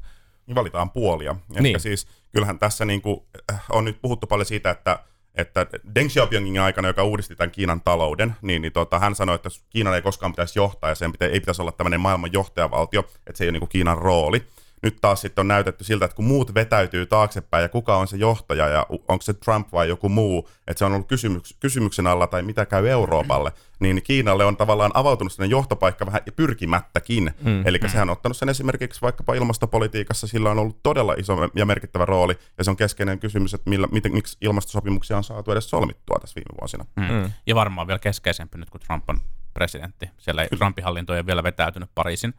Niin 0.47 0.55
valitaan 0.55 0.91
puolia. 0.91 1.35
niin. 1.59 1.79
siis 1.79 2.07
kyllähän 2.31 2.59
tässä 2.59 2.85
niin 2.85 3.01
kuin, 3.01 3.21
äh, 3.51 3.63
on 3.69 3.85
nyt 3.85 4.01
puhuttu 4.01 4.27
paljon 4.27 4.45
siitä, 4.45 4.69
että 4.69 4.99
että 5.35 5.67
Deng 5.95 6.09
Xiaopingin 6.09 6.61
aikana, 6.61 6.87
joka 6.87 7.03
uudisti 7.03 7.35
tämän 7.35 7.51
Kiinan 7.51 7.81
talouden, 7.81 8.35
niin, 8.41 8.61
niin 8.61 8.73
tota, 8.73 8.99
hän 8.99 9.15
sanoi, 9.15 9.35
että 9.35 9.49
Kiinan 9.69 9.95
ei 9.95 10.01
koskaan 10.01 10.31
pitäisi 10.31 10.59
johtaa 10.59 10.89
ja 10.89 10.95
sen 10.95 11.11
pitä, 11.11 11.25
ei 11.25 11.39
pitäisi 11.39 11.61
olla 11.61 11.71
tämmöinen 11.71 11.99
maailman 11.99 12.33
johtajavaltio, 12.33 12.99
että 12.99 13.37
se 13.37 13.43
ei 13.43 13.47
ole 13.47 13.51
niin 13.51 13.59
kuin 13.59 13.69
Kiinan 13.69 13.97
rooli 13.97 14.45
nyt 14.85 14.97
taas 15.01 15.21
sitten 15.21 15.41
on 15.41 15.47
näytetty 15.47 15.83
siltä, 15.83 16.05
että 16.05 16.15
kun 16.15 16.25
muut 16.25 16.53
vetäytyy 16.53 17.05
taaksepäin 17.05 17.61
ja 17.61 17.69
kuka 17.69 17.97
on 17.97 18.07
se 18.07 18.17
johtaja 18.17 18.67
ja 18.67 18.85
onko 18.89 19.21
se 19.21 19.33
Trump 19.33 19.67
vai 19.71 19.89
joku 19.89 20.09
muu, 20.09 20.49
että 20.67 20.79
se 20.79 20.85
on 20.85 20.93
ollut 20.93 21.07
kysymyks, 21.07 21.55
kysymyksen 21.59 22.07
alla 22.07 22.27
tai 22.27 22.41
mitä 22.41 22.65
käy 22.65 22.87
Euroopalle, 22.89 23.51
niin 23.79 24.01
Kiinalle 24.03 24.45
on 24.45 24.57
tavallaan 24.57 24.91
avautunut 24.93 25.33
sellainen 25.33 25.51
johtopaikka 25.51 26.05
vähän 26.05 26.21
pyrkimättäkin. 26.35 27.33
Mm. 27.41 27.67
Eli 27.67 27.79
sehän 27.87 28.09
on 28.09 28.13
ottanut 28.13 28.37
sen 28.37 28.49
esimerkiksi 28.49 29.01
vaikkapa 29.01 29.33
ilmastopolitiikassa, 29.33 30.27
sillä 30.27 30.51
on 30.51 30.59
ollut 30.59 30.83
todella 30.83 31.13
iso 31.13 31.37
ja 31.55 31.65
merkittävä 31.65 32.05
rooli 32.05 32.37
ja 32.57 32.63
se 32.63 32.69
on 32.69 32.77
keskeinen 32.77 33.19
kysymys, 33.19 33.53
että 33.53 33.69
millä, 33.69 33.87
miten, 33.91 34.13
miksi 34.13 34.37
ilmastosopimuksia 34.41 35.17
on 35.17 35.23
saatu 35.23 35.51
edes 35.51 35.69
solmittua 35.69 36.17
tässä 36.21 36.35
viime 36.35 36.57
vuosina. 36.61 36.85
Mm. 36.95 37.03
Mm. 37.03 37.31
Ja 37.47 37.55
varmaan 37.55 37.87
vielä 37.87 37.99
keskeisempi 37.99 38.57
nyt, 38.57 38.69
kun 38.69 38.81
Trump 38.81 39.09
on 39.09 39.19
presidentti. 39.53 40.09
Siellä 40.17 40.41
ei 40.41 40.49
Trumpin 40.49 40.83
hallinto 40.83 41.13
ei 41.13 41.19
ole 41.19 41.25
vielä 41.25 41.43
vetäytynyt 41.43 41.89
Pariisin 41.95 42.33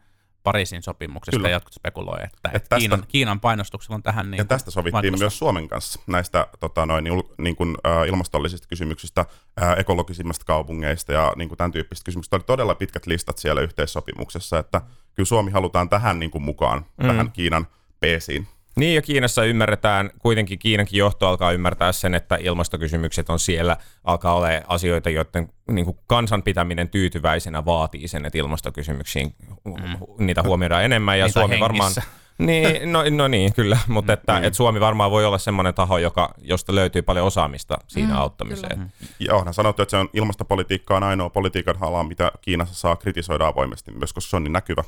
Pariisin 0.47 0.83
sopimuksesta 0.83 1.37
Kyllä. 1.37 1.49
ja 1.49 1.55
jotkut 1.55 1.73
spekuloi, 1.73 2.17
että, 2.23 2.49
että 2.53 2.59
tästä, 2.59 2.77
Kiinan, 2.77 3.03
Kiinan 3.07 3.39
painostuksella 3.39 3.95
on 3.95 4.03
tähän 4.03 4.31
niin 4.31 4.37
Ja 4.37 4.45
tästä 4.45 4.71
sovittiin 4.71 4.93
vaikutusta. 4.93 5.23
myös 5.23 5.39
Suomen 5.39 5.67
kanssa 5.67 5.99
näistä 6.07 6.47
tota, 6.59 6.85
noin, 6.85 7.03
niin, 7.03 7.23
niin 7.37 7.55
kuin, 7.55 7.77
äh, 7.87 8.07
ilmastollisista 8.07 8.67
kysymyksistä, 8.67 9.25
äh, 9.61 9.79
ekologisimmista 9.79 10.45
kaupungeista 10.45 11.13
ja 11.13 11.33
niin 11.35 11.47
kuin 11.49 11.57
tämän 11.57 11.71
tyyppisistä 11.71 12.05
kysymyksistä. 12.05 12.35
Oli 12.35 12.43
todella 12.43 12.75
pitkät 12.75 13.07
listat 13.07 13.37
siellä 13.37 13.61
yhteissopimuksessa, 13.61 14.59
että 14.59 14.81
kyllä 15.15 15.27
Suomi 15.27 15.51
halutaan 15.51 15.89
tähän 15.89 16.19
niin 16.19 16.31
kuin, 16.31 16.43
mukaan, 16.43 16.85
mm. 16.97 17.07
tähän 17.07 17.31
Kiinan 17.31 17.67
peesiin. 17.99 18.47
Niin 18.77 18.95
ja 18.95 19.01
Kiinassa 19.01 19.43
ymmärretään, 19.43 20.09
kuitenkin 20.19 20.59
Kiinankin 20.59 20.97
johto 20.97 21.27
alkaa 21.27 21.51
ymmärtää 21.51 21.91
sen, 21.91 22.15
että 22.15 22.35
ilmastokysymykset 22.35 23.29
on 23.29 23.39
siellä, 23.39 23.77
alkaa 24.03 24.33
olla 24.33 24.47
asioita, 24.67 25.09
joiden 25.09 25.49
niin 25.71 25.85
kuin 25.85 25.97
kansan 26.07 26.43
pitäminen 26.43 26.89
tyytyväisenä 26.89 27.65
vaatii 27.65 28.07
sen, 28.07 28.25
että 28.25 28.37
ilmastokysymyksiin 28.37 29.35
mm. 29.65 30.25
niitä 30.25 30.43
huomioidaan 30.43 30.83
enemmän 30.83 31.19
ja 31.19 31.25
Niitä 31.25 31.39
Suomi 31.39 31.59
hengissä. 31.59 31.63
varmaan... 31.63 31.93
Niin, 32.37 32.91
no, 32.91 33.03
no 33.09 33.27
niin, 33.27 33.53
kyllä, 33.53 33.77
mutta 33.87 34.13
että, 34.13 34.37
että 34.37 34.57
Suomi 34.57 34.79
varmaan 34.79 35.11
voi 35.11 35.25
olla 35.25 35.37
semmoinen 35.37 35.73
taho, 35.73 35.97
joka, 35.97 36.33
josta 36.37 36.75
löytyy 36.75 37.01
paljon 37.01 37.27
osaamista 37.27 37.77
siinä 37.87 38.13
Mm, 38.13 38.19
auttamiseen. 38.19 38.93
Ja 39.19 39.35
onhan 39.35 39.53
sanottu, 39.53 39.81
että 39.81 39.91
se 39.91 39.97
on 39.97 40.09
ilmastopolitiikka 40.13 40.97
on 40.97 41.03
ainoa 41.03 41.29
politiikan 41.29 41.75
ala, 41.81 42.03
mitä 42.03 42.31
Kiinassa 42.41 42.75
saa 42.75 42.95
kritisoida 42.95 43.47
avoimesti, 43.47 43.91
myös 43.91 44.13
koska 44.13 44.29
se 44.29 44.35
on 44.35 44.43
niin 44.43 44.53
näkyvä. 44.53 44.83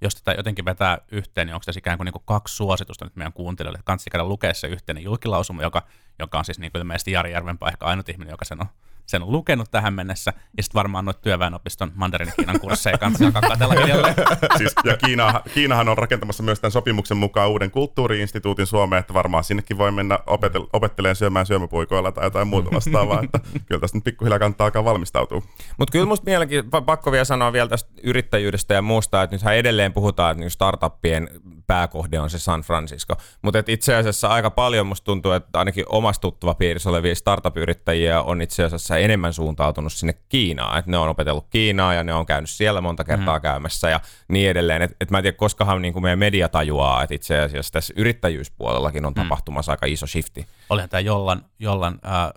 Jos 0.00 0.14
tätä 0.14 0.32
jotenkin 0.32 0.64
vetää 0.64 0.98
yhteen, 1.12 1.46
niin 1.46 1.54
onko 1.54 1.64
tässä 1.64 1.78
ikään 1.78 1.98
kuin, 1.98 2.04
niin 2.04 2.12
kuin 2.12 2.22
kaksi 2.26 2.56
suositusta 2.56 3.04
nyt 3.04 3.16
meidän 3.16 3.32
kuuntelijoille? 3.32 3.80
Kansi 3.84 4.10
käydä 4.10 4.24
lukea 4.24 4.54
se 4.54 4.66
yhteinen 4.66 5.04
julkilausuma, 5.04 5.62
joka, 5.62 5.82
joka 6.18 6.38
on 6.38 6.44
siis 6.44 6.58
niin 6.58 6.72
kuin 6.72 6.80
ilmeisesti 6.80 7.12
Jari 7.12 7.32
Järvenpää 7.32 7.68
ehkä 7.68 7.86
ainut 7.86 8.08
ihminen, 8.08 8.32
joka 8.32 8.44
sen 8.44 8.60
on, 8.60 8.66
sen 9.08 9.22
on 9.22 9.32
lukenut 9.32 9.70
tähän 9.70 9.94
mennessä. 9.94 10.32
Ja 10.56 10.62
sitten 10.62 10.78
varmaan 10.78 11.04
noita 11.04 11.20
työväenopiston 11.20 11.92
mandarinikiinan 11.94 12.60
kursseja 12.60 12.98
kanssa 12.98 13.26
alkaa 13.26 13.42
katsella 13.42 13.74
hiljalleen. 13.74 14.14
Siis, 14.58 14.74
ja 14.84 14.96
Kiina, 14.96 15.40
Kiinahan 15.54 15.88
on 15.88 15.98
rakentamassa 15.98 16.42
myös 16.42 16.60
tämän 16.60 16.72
sopimuksen 16.72 17.16
mukaan 17.16 17.50
uuden 17.50 17.70
kulttuuriinstituutin 17.70 18.66
Suomeen, 18.66 19.00
että 19.00 19.14
varmaan 19.14 19.44
sinnekin 19.44 19.78
voi 19.78 19.92
mennä 19.92 20.18
opetel- 20.26 20.68
opettelemaan 20.72 21.16
syömään 21.16 21.46
syömäpuikoilla 21.46 22.12
tai 22.12 22.26
jotain 22.26 22.48
muuta 22.48 22.70
vastaavaa, 22.70 23.22
että 23.24 23.40
kyllä 23.66 23.80
tästä 23.80 23.96
nyt 23.96 24.04
pikkuhiljaa 24.04 24.38
kannattaa 24.38 24.64
alkaa 24.64 24.84
valmistautua. 24.84 25.42
Mutta 25.78 25.92
kyllä 25.92 26.06
musta 26.06 26.24
mielenki, 26.24 26.60
pa- 26.60 26.84
pakko 26.86 27.12
vielä 27.12 27.24
sanoa 27.24 27.52
vielä 27.52 27.68
tästä 27.68 27.90
yrittäjyydestä 28.02 28.74
ja 28.74 28.82
muusta, 28.82 29.22
että 29.22 29.36
nythän 29.36 29.56
edelleen 29.56 29.92
puhutaan, 29.92 30.30
että 30.30 30.40
niinku 30.40 30.50
startuppien 30.50 31.28
pääkohde 31.68 32.20
on 32.20 32.30
se 32.30 32.38
San 32.38 32.60
Francisco. 32.60 33.14
Mutta 33.42 33.62
itse 33.66 33.94
asiassa 33.94 34.28
aika 34.28 34.50
paljon 34.50 34.86
musta 34.86 35.04
tuntuu, 35.04 35.32
että 35.32 35.58
ainakin 35.58 35.84
omassa 35.88 36.20
tuttava 36.20 36.54
piirissä 36.54 36.90
olevia 36.90 37.14
startup-yrittäjiä 37.14 38.22
on 38.22 38.42
itse 38.42 38.64
asiassa 38.64 38.96
enemmän 38.96 39.32
suuntautunut 39.32 39.92
sinne 39.92 40.12
Kiinaan. 40.28 40.78
Että 40.78 40.90
ne 40.90 40.98
on 40.98 41.08
opetellut 41.08 41.46
Kiinaa 41.50 41.94
ja 41.94 42.04
ne 42.04 42.14
on 42.14 42.26
käynyt 42.26 42.50
siellä 42.50 42.80
monta 42.80 43.04
kertaa 43.04 43.38
mm. 43.38 43.42
käymässä 43.42 43.90
ja 43.90 44.00
niin 44.28 44.50
edelleen. 44.50 44.82
Että 44.82 44.96
et 45.00 45.10
mä 45.10 45.18
en 45.18 45.24
tiedä, 45.24 45.36
koskahan 45.36 45.82
niinku 45.82 46.00
meidän 46.00 46.18
media 46.18 46.48
tajuaa, 46.48 47.02
että 47.02 47.14
itse 47.14 47.40
asiassa 47.40 47.72
tässä 47.72 47.94
yrittäjyyspuolellakin 47.96 49.04
on 49.06 49.14
tapahtumassa 49.14 49.72
aika 49.72 49.86
iso 49.86 50.06
shifti. 50.06 50.46
Olihan 50.70 50.88
tämä 50.88 51.00
Jollan, 51.00 51.44
Jollan 51.58 51.98
ää, 52.02 52.32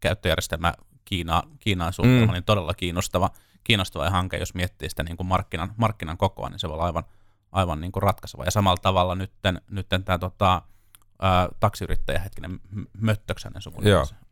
käyttöjärjestelmä 0.00 0.74
Kiina, 1.04 1.42
Kiinaan 1.60 1.92
suunnitelma, 1.92 2.32
mm. 2.32 2.34
niin 2.34 2.44
todella 2.44 2.74
kiinnostava, 2.74 3.30
kiinnostava 3.64 4.10
hanke, 4.10 4.36
jos 4.36 4.54
miettii 4.54 4.90
sitä 4.90 5.02
niin 5.02 5.16
kuin 5.16 5.26
markkinan, 5.26 5.72
markkinan 5.76 6.16
kokoa, 6.16 6.48
niin 6.48 6.58
se 6.58 6.68
voi 6.68 6.74
olla 6.74 6.84
aivan, 6.84 7.04
aivan 7.52 7.80
niin 7.80 7.92
kuin 7.92 8.02
ratkaiseva. 8.02 8.44
Ja 8.44 8.50
samalla 8.50 8.80
tavalla 8.82 9.14
nytten, 9.14 9.60
nytten 9.70 10.04
tämä 10.04 10.18
tota, 10.18 10.62
ää, 11.22 11.48
taksiyrittäjä, 11.60 12.18
hetkinen, 12.18 12.60
Möttöksänen 12.98 13.62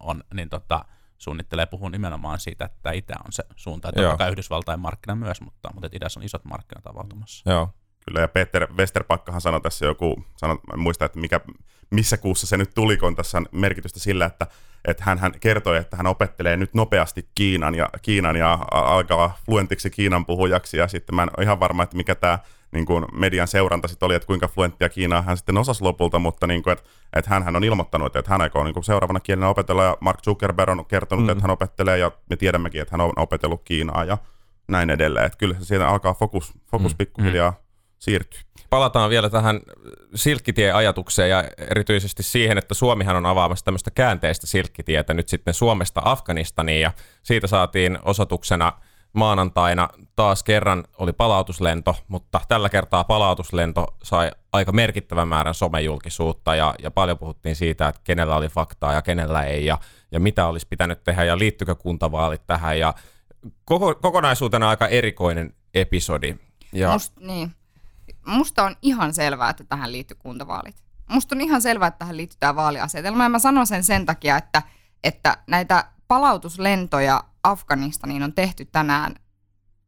on, 0.00 0.24
niin 0.34 0.48
tota, 0.48 0.84
suunnittelee 1.18 1.66
puhua 1.66 1.90
nimenomaan 1.90 2.40
siitä, 2.40 2.64
että 2.64 2.92
itä 2.92 3.14
on 3.26 3.32
se 3.32 3.44
suunta, 3.56 3.92
totta 3.92 4.16
kai 4.16 4.30
Yhdysvaltain 4.30 4.80
markkina 4.80 5.14
myös, 5.14 5.40
mutta, 5.40 5.70
mutta 5.74 5.88
idässä 5.92 6.20
on 6.20 6.24
isot 6.24 6.44
markkinat 6.44 6.86
avautumassa. 6.86 7.50
Joo. 7.50 7.68
Kyllä, 8.06 8.20
ja 8.20 8.28
Peter 8.28 8.72
Westerpakkahan 8.72 9.40
sanoi 9.40 9.60
tässä 9.60 9.86
joku, 9.86 10.24
sano, 10.36 10.54
mä 10.54 10.74
en 10.74 10.80
muista, 10.80 11.04
että 11.04 11.18
mikä, 11.18 11.40
missä 11.90 12.16
kuussa 12.16 12.46
se 12.46 12.56
nyt 12.56 12.70
tuli, 12.74 12.96
kun 12.96 13.16
tässä 13.16 13.38
on 13.38 13.46
merkitystä 13.52 14.00
sillä, 14.00 14.26
että, 14.26 14.46
että 14.84 15.04
hän, 15.06 15.18
hän 15.18 15.32
kertoi, 15.40 15.76
että 15.76 15.96
hän 15.96 16.06
opettelee 16.06 16.56
nyt 16.56 16.74
nopeasti 16.74 17.28
Kiinan 17.34 17.74
ja, 17.74 17.88
Kiinan 18.02 18.36
ja 18.36 18.58
alkaa 18.70 19.38
fluentiksi 19.46 19.90
Kiinan 19.90 20.26
puhujaksi, 20.26 20.76
ja 20.76 20.88
sitten 20.88 21.14
mä 21.14 21.22
en 21.22 21.30
ole 21.36 21.44
ihan 21.44 21.60
varma, 21.60 21.82
että 21.82 21.96
mikä 21.96 22.14
tämä 22.14 22.38
niin 22.72 22.86
kuin 22.86 23.06
median 23.12 23.48
seuranta 23.48 23.88
sitten 23.88 24.06
oli, 24.06 24.14
että 24.14 24.26
kuinka 24.26 24.48
fluenttia 24.48 24.88
Kiinaa 24.88 25.22
hän 25.22 25.36
sitten 25.36 25.58
osasi 25.58 25.82
lopulta, 25.82 26.18
mutta 26.18 26.46
niin 26.46 26.62
kuin, 26.62 26.72
että, 26.72 26.84
että 27.12 27.30
hän 27.30 27.56
on 27.56 27.64
ilmoittanut, 27.64 28.16
että 28.16 28.30
hän 28.30 28.40
aikoo 28.40 28.64
niin 28.64 28.74
kuin 28.74 28.84
seuraavana 28.84 29.20
kielenä 29.20 29.48
opetella, 29.48 29.84
ja 29.84 29.96
Mark 30.00 30.22
Zuckerberg 30.22 30.78
on 30.78 30.86
kertonut, 30.86 31.24
mm. 31.24 31.30
että 31.30 31.42
hän 31.42 31.50
opettelee, 31.50 31.98
ja 31.98 32.12
me 32.30 32.36
tiedämmekin, 32.36 32.82
että 32.82 32.92
hän 32.92 33.00
on 33.00 33.12
opetellut 33.16 33.62
Kiinaa, 33.64 34.04
ja 34.04 34.18
näin 34.68 34.90
edelleen. 34.90 35.26
Että 35.26 35.38
kyllä 35.38 35.54
se 35.54 35.64
siitä 35.64 35.88
alkaa 35.88 36.14
fokus, 36.14 36.52
fokus 36.70 36.92
mm. 36.92 36.96
pikkuhiljaa 36.96 37.60
siirtyy. 37.98 38.40
palataan 38.70 39.10
vielä 39.10 39.30
tähän 39.30 39.60
silkkitie-ajatukseen 40.14 41.30
ja 41.30 41.44
erityisesti 41.70 42.22
siihen, 42.22 42.58
että 42.58 42.74
Suomihan 42.74 43.16
on 43.16 43.26
avaamassa 43.26 43.64
tämmöistä 43.64 43.90
käänteistä 43.90 44.46
silkkitietä 44.46 45.14
nyt 45.14 45.28
sitten 45.28 45.54
Suomesta 45.54 46.02
Afganistaniin 46.04 46.80
ja 46.80 46.92
siitä 47.22 47.46
saatiin 47.46 47.98
osoituksena 48.02 48.72
maanantaina 49.18 49.88
taas 50.16 50.42
kerran 50.42 50.84
oli 50.98 51.12
palautuslento, 51.12 51.96
mutta 52.08 52.40
tällä 52.48 52.68
kertaa 52.68 53.04
palautuslento 53.04 53.86
sai 54.02 54.30
aika 54.52 54.72
merkittävän 54.72 55.28
määrän 55.28 55.54
somejulkisuutta 55.54 56.54
ja, 56.54 56.74
ja 56.82 56.90
paljon 56.90 57.18
puhuttiin 57.18 57.56
siitä, 57.56 57.88
että 57.88 58.00
kenellä 58.04 58.36
oli 58.36 58.48
faktaa 58.48 58.92
ja 58.92 59.02
kenellä 59.02 59.42
ei 59.42 59.66
ja, 59.66 59.78
ja 60.12 60.20
mitä 60.20 60.46
olisi 60.46 60.66
pitänyt 60.70 61.04
tehdä 61.04 61.24
ja 61.24 61.38
liittyykö 61.38 61.74
kuntavaalit 61.74 62.46
tähän 62.46 62.78
ja 62.78 62.94
koko, 63.64 63.94
kokonaisuutena 63.94 64.68
aika 64.68 64.88
erikoinen 64.88 65.54
episodi. 65.74 66.36
Ja, 66.72 66.92
Must, 66.92 67.16
niin. 67.16 67.54
Musta 68.26 68.64
on 68.64 68.76
ihan 68.82 69.14
selvää, 69.14 69.50
että 69.50 69.64
tähän 69.64 69.92
liittyy 69.92 70.16
kuntavaalit. 70.20 70.76
Musta 71.08 71.34
on 71.34 71.40
ihan 71.40 71.62
selvää, 71.62 71.88
että 71.88 71.98
tähän 71.98 72.16
liittyy 72.16 72.36
tämä 72.40 72.56
vaaliasetelma. 72.56 73.22
Ja 73.22 73.28
mä 73.28 73.38
sanon 73.38 73.66
sen 73.66 73.84
sen 73.84 74.06
takia, 74.06 74.36
että, 74.36 74.62
että 75.04 75.36
näitä 75.46 75.84
palautuslentoja 76.08 77.24
Afganistaniin 77.42 78.22
on 78.22 78.32
tehty 78.32 78.64
tänään, 78.64 79.14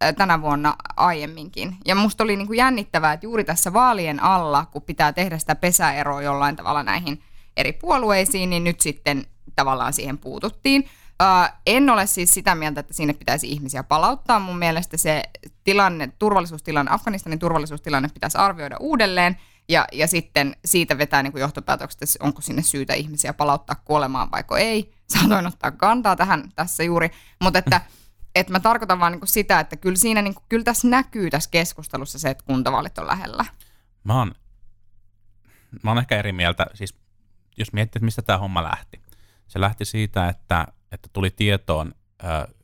äh, 0.04 0.14
tänä 0.14 0.42
vuonna 0.42 0.76
aiemminkin. 0.96 1.76
Ja 1.86 1.94
musta 1.94 2.24
oli 2.24 2.36
niinku 2.36 2.52
jännittävää, 2.52 3.12
että 3.12 3.26
juuri 3.26 3.44
tässä 3.44 3.72
vaalien 3.72 4.22
alla, 4.22 4.66
kun 4.66 4.82
pitää 4.82 5.12
tehdä 5.12 5.38
sitä 5.38 5.54
pesäeroa 5.54 6.22
jollain 6.22 6.56
tavalla 6.56 6.82
näihin 6.82 7.22
eri 7.56 7.72
puolueisiin, 7.72 8.50
niin 8.50 8.64
nyt 8.64 8.80
sitten 8.80 9.26
tavallaan 9.56 9.92
siihen 9.92 10.18
puututtiin. 10.18 10.88
Uh, 11.22 11.54
en 11.66 11.90
ole 11.90 12.06
siis 12.06 12.34
sitä 12.34 12.54
mieltä, 12.54 12.80
että 12.80 12.94
sinne 12.94 13.14
pitäisi 13.14 13.50
ihmisiä 13.50 13.82
palauttaa. 13.82 14.38
Mun 14.38 14.58
mielestä 14.58 14.96
se 14.96 15.22
tilanne, 15.64 16.12
turvallisuustilanne, 16.18 16.92
Afganistanin 16.94 17.38
turvallisuustilanne 17.38 18.08
pitäisi 18.14 18.38
arvioida 18.38 18.76
uudelleen 18.80 19.36
ja, 19.70 19.84
ja 19.92 20.06
sitten 20.06 20.56
siitä 20.64 20.98
vetää 20.98 21.22
niin 21.22 21.32
kuin 21.32 21.40
johtopäätökset, 21.40 22.02
että 22.02 22.24
onko 22.24 22.40
sinne 22.40 22.62
syytä 22.62 22.94
ihmisiä 22.94 23.32
palauttaa 23.32 23.76
kuolemaan 23.84 24.30
vaiko 24.30 24.56
ei. 24.56 24.94
Saatoin 25.08 25.46
ottaa 25.46 25.70
kantaa 25.70 26.16
tähän 26.16 26.52
tässä 26.54 26.82
juuri, 26.82 27.10
mutta 27.40 27.58
että 27.58 27.80
et 28.34 28.48
mä 28.48 28.60
tarkoitan 28.60 29.00
vaan 29.00 29.12
niin 29.12 29.20
kuin 29.20 29.28
sitä, 29.28 29.60
että 29.60 29.76
kyllä, 29.76 29.96
siinä, 29.96 30.22
niin 30.22 30.34
kuin, 30.34 30.44
kyllä 30.48 30.64
tässä 30.64 30.88
näkyy 30.88 31.30
tässä 31.30 31.50
keskustelussa 31.50 32.18
se, 32.18 32.30
että 32.30 32.44
kuntavaalit 32.46 32.98
on 32.98 33.06
lähellä. 33.06 33.44
Mä 34.04 34.18
oon, 34.18 34.34
mä 35.82 35.90
oon 35.90 35.98
ehkä 35.98 36.18
eri 36.18 36.32
mieltä, 36.32 36.66
siis 36.74 36.94
jos 37.56 37.72
miettii, 37.72 37.98
että 37.98 38.04
mistä 38.04 38.22
tämä 38.22 38.38
homma 38.38 38.64
lähti. 38.64 39.00
Se 39.48 39.60
lähti 39.60 39.84
siitä, 39.84 40.28
että, 40.28 40.66
että 40.92 41.08
tuli 41.12 41.30
tietoon 41.30 41.94
äh, 42.24 42.54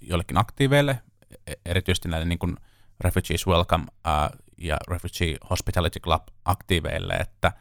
jollekin 0.00 0.38
aktiiveille, 0.38 1.02
e- 1.46 1.52
erityisesti 1.64 2.08
näille 2.08 2.26
niin 2.26 2.38
kuin 2.38 2.56
Refugees 3.00 3.46
Welcome 3.46 3.84
äh, 4.06 4.30
ja 4.64 4.76
Refugee 4.88 5.36
Hospitality 5.50 6.00
Club 6.00 6.22
aktiiveille, 6.44 7.14
että 7.14 7.52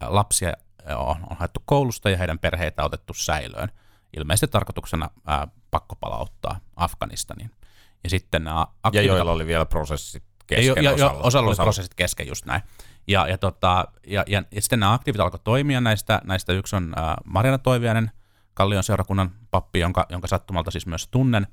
lapsia 0.00 0.52
on, 0.96 1.16
on 1.30 1.36
haettu 1.36 1.62
koulusta 1.64 2.10
ja 2.10 2.16
heidän 2.16 2.38
perheitä 2.38 2.84
otettu 2.84 3.14
säilöön. 3.14 3.68
Ilmeisesti 4.16 4.48
tarkoituksena 4.48 5.10
äh, 5.28 5.48
pakko 5.70 5.96
palauttaa 5.96 6.60
Afganistaniin. 6.76 7.50
Ja 8.04 8.10
sitten 8.10 8.44
nämä 8.44 8.56
ja 8.58 8.66
aktiivit- 8.90 9.06
joilla 9.06 9.32
oli 9.32 9.46
vielä 9.46 9.66
prosessit 9.66 10.24
ja 10.50 10.56
kesken 10.56 10.84
jo, 10.84 10.90
jo, 10.90 11.06
osalla. 11.06 11.22
osalla 11.22 11.48
oli 11.48 11.56
prosessit 11.56 11.94
kesken 11.94 12.26
just 12.26 12.44
näin. 12.44 12.62
Ja, 13.06 13.28
ja, 13.28 13.38
tota, 13.38 13.88
ja, 14.06 14.24
ja, 14.26 14.42
ja 14.50 14.62
sitten 14.62 14.80
nämä 14.80 14.92
aktiivit 14.92 15.20
alkoi 15.20 15.40
toimia 15.44 15.80
näistä, 15.80 16.20
näistä 16.24 16.52
yksi 16.52 16.76
on 16.76 16.94
äh, 16.98 17.14
Marjana 17.24 17.58
Toiviainen, 17.58 18.10
Kallion 18.54 18.82
seurakunnan 18.82 19.30
pappi, 19.50 19.78
jonka, 19.78 20.06
jonka 20.08 20.28
sattumalta 20.28 20.70
siis 20.70 20.86
myös 20.86 21.08
tunnen, 21.08 21.46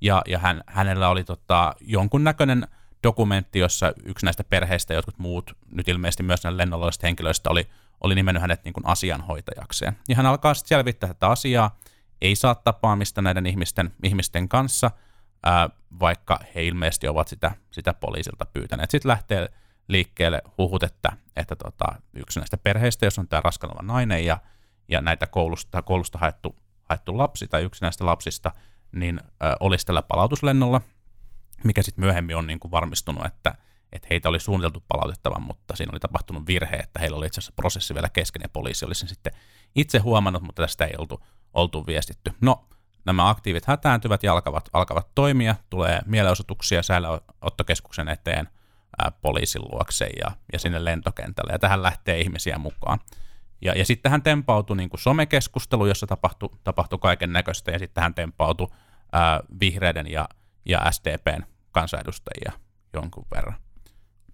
ja, 0.00 0.22
ja 0.26 0.38
hän, 0.38 0.62
hänellä 0.66 1.08
oli 1.08 1.24
tota, 1.24 1.74
jonkunnäköinen 1.80 2.66
dokumentti, 3.02 3.58
jossa 3.58 3.92
yksi 4.04 4.26
näistä 4.26 4.44
perheistä 4.44 4.92
ja 4.92 4.98
jotkut 4.98 5.18
muut, 5.18 5.56
nyt 5.70 5.88
ilmeisesti 5.88 6.22
myös 6.22 6.44
näistä 6.44 6.56
lennolla 6.56 6.84
olevista 6.84 7.06
henkilöistä, 7.06 7.50
oli, 7.50 7.68
oli 8.00 8.14
nimennyt 8.14 8.40
hänet 8.40 8.64
niin 8.64 8.72
kuin 8.72 8.86
asianhoitajakseen. 8.86 9.98
Ja 10.08 10.16
hän 10.16 10.26
alkaa 10.26 10.54
sitten 10.54 10.68
selvittää 10.68 11.08
tätä 11.08 11.28
asiaa, 11.28 11.78
ei 12.20 12.36
saa 12.36 12.54
tapaamista 12.54 13.22
näiden 13.22 13.46
ihmisten, 13.46 13.94
ihmisten 14.02 14.48
kanssa, 14.48 14.90
ää, 15.42 15.70
vaikka 16.00 16.38
he 16.54 16.64
ilmeisesti 16.64 17.08
ovat 17.08 17.28
sitä, 17.28 17.52
sitä 17.70 17.94
poliisilta 17.94 18.46
pyytäneet. 18.46 18.90
Sitten 18.90 19.08
lähtee 19.08 19.48
liikkeelle 19.88 20.42
huhut, 20.58 20.82
että, 20.82 21.12
että 21.36 21.56
tota, 21.56 21.84
yksi 22.14 22.40
näistä 22.40 22.56
perheistä, 22.58 23.06
jos 23.06 23.18
on 23.18 23.28
tämä 23.28 23.40
raskanova 23.40 23.82
nainen 23.82 24.24
ja, 24.24 24.38
ja 24.88 25.00
näitä 25.00 25.26
koulusta, 25.26 25.82
koulusta 25.82 26.18
haettu, 26.18 26.56
haettu 26.88 27.18
lapsi 27.18 27.48
tai 27.48 27.62
yksi 27.62 27.82
näistä 27.82 28.06
lapsista, 28.06 28.50
niin 28.92 29.20
ä, 29.42 29.56
olisi 29.60 29.86
tällä 29.86 30.02
palautuslennolla, 30.02 30.80
mikä 31.64 31.82
sitten 31.82 32.04
myöhemmin 32.04 32.36
on 32.36 32.46
niin 32.46 32.60
kuin 32.60 32.70
varmistunut, 32.70 33.26
että, 33.26 33.54
että 33.92 34.08
heitä 34.10 34.28
oli 34.28 34.40
suunniteltu 34.40 34.84
palautettavan, 34.88 35.42
mutta 35.42 35.76
siinä 35.76 35.90
oli 35.92 36.00
tapahtunut 36.00 36.46
virhe, 36.46 36.76
että 36.76 37.00
heillä 37.00 37.16
oli 37.16 37.26
itse 37.26 37.40
asiassa 37.40 37.52
prosessi 37.56 37.94
vielä 37.94 38.08
kesken 38.08 38.42
ja 38.42 38.48
poliisi 38.48 38.84
oli 38.84 38.94
sen 38.94 39.08
sitten 39.08 39.32
itse 39.74 39.98
huomannut, 39.98 40.42
mutta 40.42 40.62
tästä 40.62 40.84
ei 40.84 40.94
oltu, 40.98 41.24
oltu 41.54 41.86
viestitty. 41.86 42.32
No, 42.40 42.64
nämä 43.04 43.28
aktiivit 43.28 43.66
hätääntyvät 43.66 44.22
ja 44.22 44.32
alkavat, 44.32 44.68
alkavat 44.72 45.08
toimia, 45.14 45.54
tulee 45.70 46.00
mielenosoituksia 46.06 46.82
säilöottokeskuksen 46.82 48.08
eteen, 48.08 48.48
ää, 49.02 49.12
poliisin 49.22 49.62
luokse 49.62 50.08
ja, 50.20 50.30
ja 50.52 50.58
sinne 50.58 50.84
lentokentälle, 50.84 51.52
ja 51.52 51.58
tähän 51.58 51.82
lähtee 51.82 52.20
ihmisiä 52.20 52.58
mukaan. 52.58 53.00
Ja, 53.62 53.78
ja 53.78 53.84
sitten 53.84 54.10
hän 54.10 54.22
tempautui 54.22 54.76
niin 54.76 54.90
kuin 54.90 55.00
somekeskustelu, 55.00 55.86
jossa 55.86 56.06
tapahtui, 56.06 56.48
tapahtui 56.64 56.98
kaiken 56.98 57.32
näköistä, 57.32 57.70
ja 57.70 57.78
sitten 57.78 58.02
hän 58.02 58.14
tempautui 58.14 58.68
ää, 59.12 59.40
vihreiden 59.60 60.10
ja, 60.10 60.28
ja 60.64 60.90
SDPn 60.90 61.42
kansanedustajia 61.72 62.52
jonkun 62.94 63.26
verran. 63.34 63.56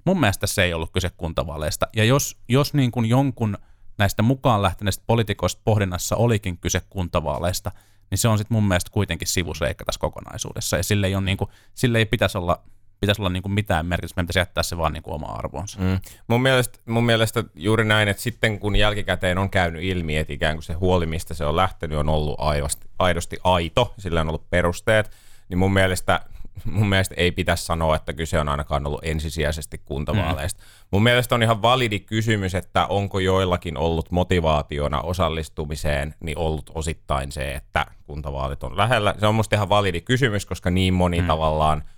Mun 0.04 0.20
mielestä 0.20 0.46
se 0.46 0.62
ei 0.62 0.74
ollut 0.74 0.92
kyse 0.92 1.10
kuntavaaleista. 1.10 1.88
Ja 1.96 2.04
jos, 2.04 2.36
jos 2.48 2.74
niin 2.74 2.90
kuin 2.90 3.06
jonkun 3.06 3.58
näistä 3.98 4.22
mukaan 4.22 4.62
lähteneistä 4.62 5.04
poliitikoista 5.06 5.62
pohdinnassa 5.64 6.16
olikin 6.16 6.58
kyse 6.58 6.80
kuntavaaleista, 6.90 7.72
niin 8.10 8.18
se 8.18 8.28
on 8.28 8.38
sitten 8.38 8.54
mun 8.54 8.68
mielestä 8.68 8.90
kuitenkin 8.90 9.28
sivuseikka 9.28 9.84
tässä 9.84 10.00
kokonaisuudessa. 10.00 10.76
Ja 10.76 10.82
sille 10.82 11.06
ei, 11.06 11.14
ole 11.14 11.24
niin 11.24 11.38
kuin, 11.38 11.50
sille 11.74 11.98
ei 11.98 12.06
pitäisi 12.06 12.38
olla 12.38 12.62
pitäisi 13.00 13.22
olla 13.22 13.30
niin 13.30 13.42
kuin 13.42 13.52
mitään 13.52 13.86
merkitystä, 13.86 14.18
meidän 14.18 14.26
pitäisi 14.26 14.48
jättää 14.48 14.62
se 14.62 14.78
vaan 14.78 14.92
niin 14.92 15.02
kuin 15.02 15.14
oma 15.14 15.26
arvoonsa. 15.26 15.78
Mm. 15.80 16.00
Mun, 16.28 16.42
mielestä, 16.42 16.78
mun 16.86 17.04
mielestä 17.04 17.44
juuri 17.54 17.84
näin, 17.84 18.08
että 18.08 18.22
sitten 18.22 18.58
kun 18.58 18.76
jälkikäteen 18.76 19.38
on 19.38 19.50
käynyt 19.50 19.82
ilmi, 19.82 20.16
että 20.16 20.32
ikään 20.32 20.56
kuin 20.56 20.62
se 20.62 20.72
huoli, 20.72 21.06
mistä 21.06 21.34
se 21.34 21.44
on 21.44 21.56
lähtenyt, 21.56 21.98
on 21.98 22.08
ollut 22.08 22.34
aidosti, 22.38 22.86
aidosti 22.98 23.36
aito, 23.44 23.94
sillä 23.98 24.20
on 24.20 24.28
ollut 24.28 24.50
perusteet, 24.50 25.10
niin 25.48 25.58
mun 25.58 25.72
mielestä 25.72 26.20
mun 26.64 26.88
mielestä 26.88 27.14
ei 27.18 27.32
pitäisi 27.32 27.64
sanoa, 27.64 27.96
että 27.96 28.12
kyse 28.12 28.40
on 28.40 28.48
ainakaan 28.48 28.86
ollut 28.86 29.04
ensisijaisesti 29.04 29.78
kuntavaaleista. 29.84 30.62
Mm. 30.62 30.86
Mun 30.90 31.02
mielestä 31.02 31.34
on 31.34 31.42
ihan 31.42 31.62
validi 31.62 32.00
kysymys, 32.00 32.54
että 32.54 32.86
onko 32.86 33.18
joillakin 33.18 33.76
ollut 33.76 34.10
motivaationa 34.10 35.00
osallistumiseen, 35.00 36.14
niin 36.20 36.38
ollut 36.38 36.70
osittain 36.74 37.32
se, 37.32 37.54
että 37.54 37.86
kuntavaalit 38.06 38.62
on 38.62 38.76
lähellä. 38.76 39.14
Se 39.18 39.26
on 39.26 39.34
musta 39.34 39.56
ihan 39.56 39.68
validi 39.68 40.00
kysymys, 40.00 40.46
koska 40.46 40.70
niin 40.70 40.94
moni 40.94 41.20
mm. 41.20 41.26
tavallaan– 41.26 41.82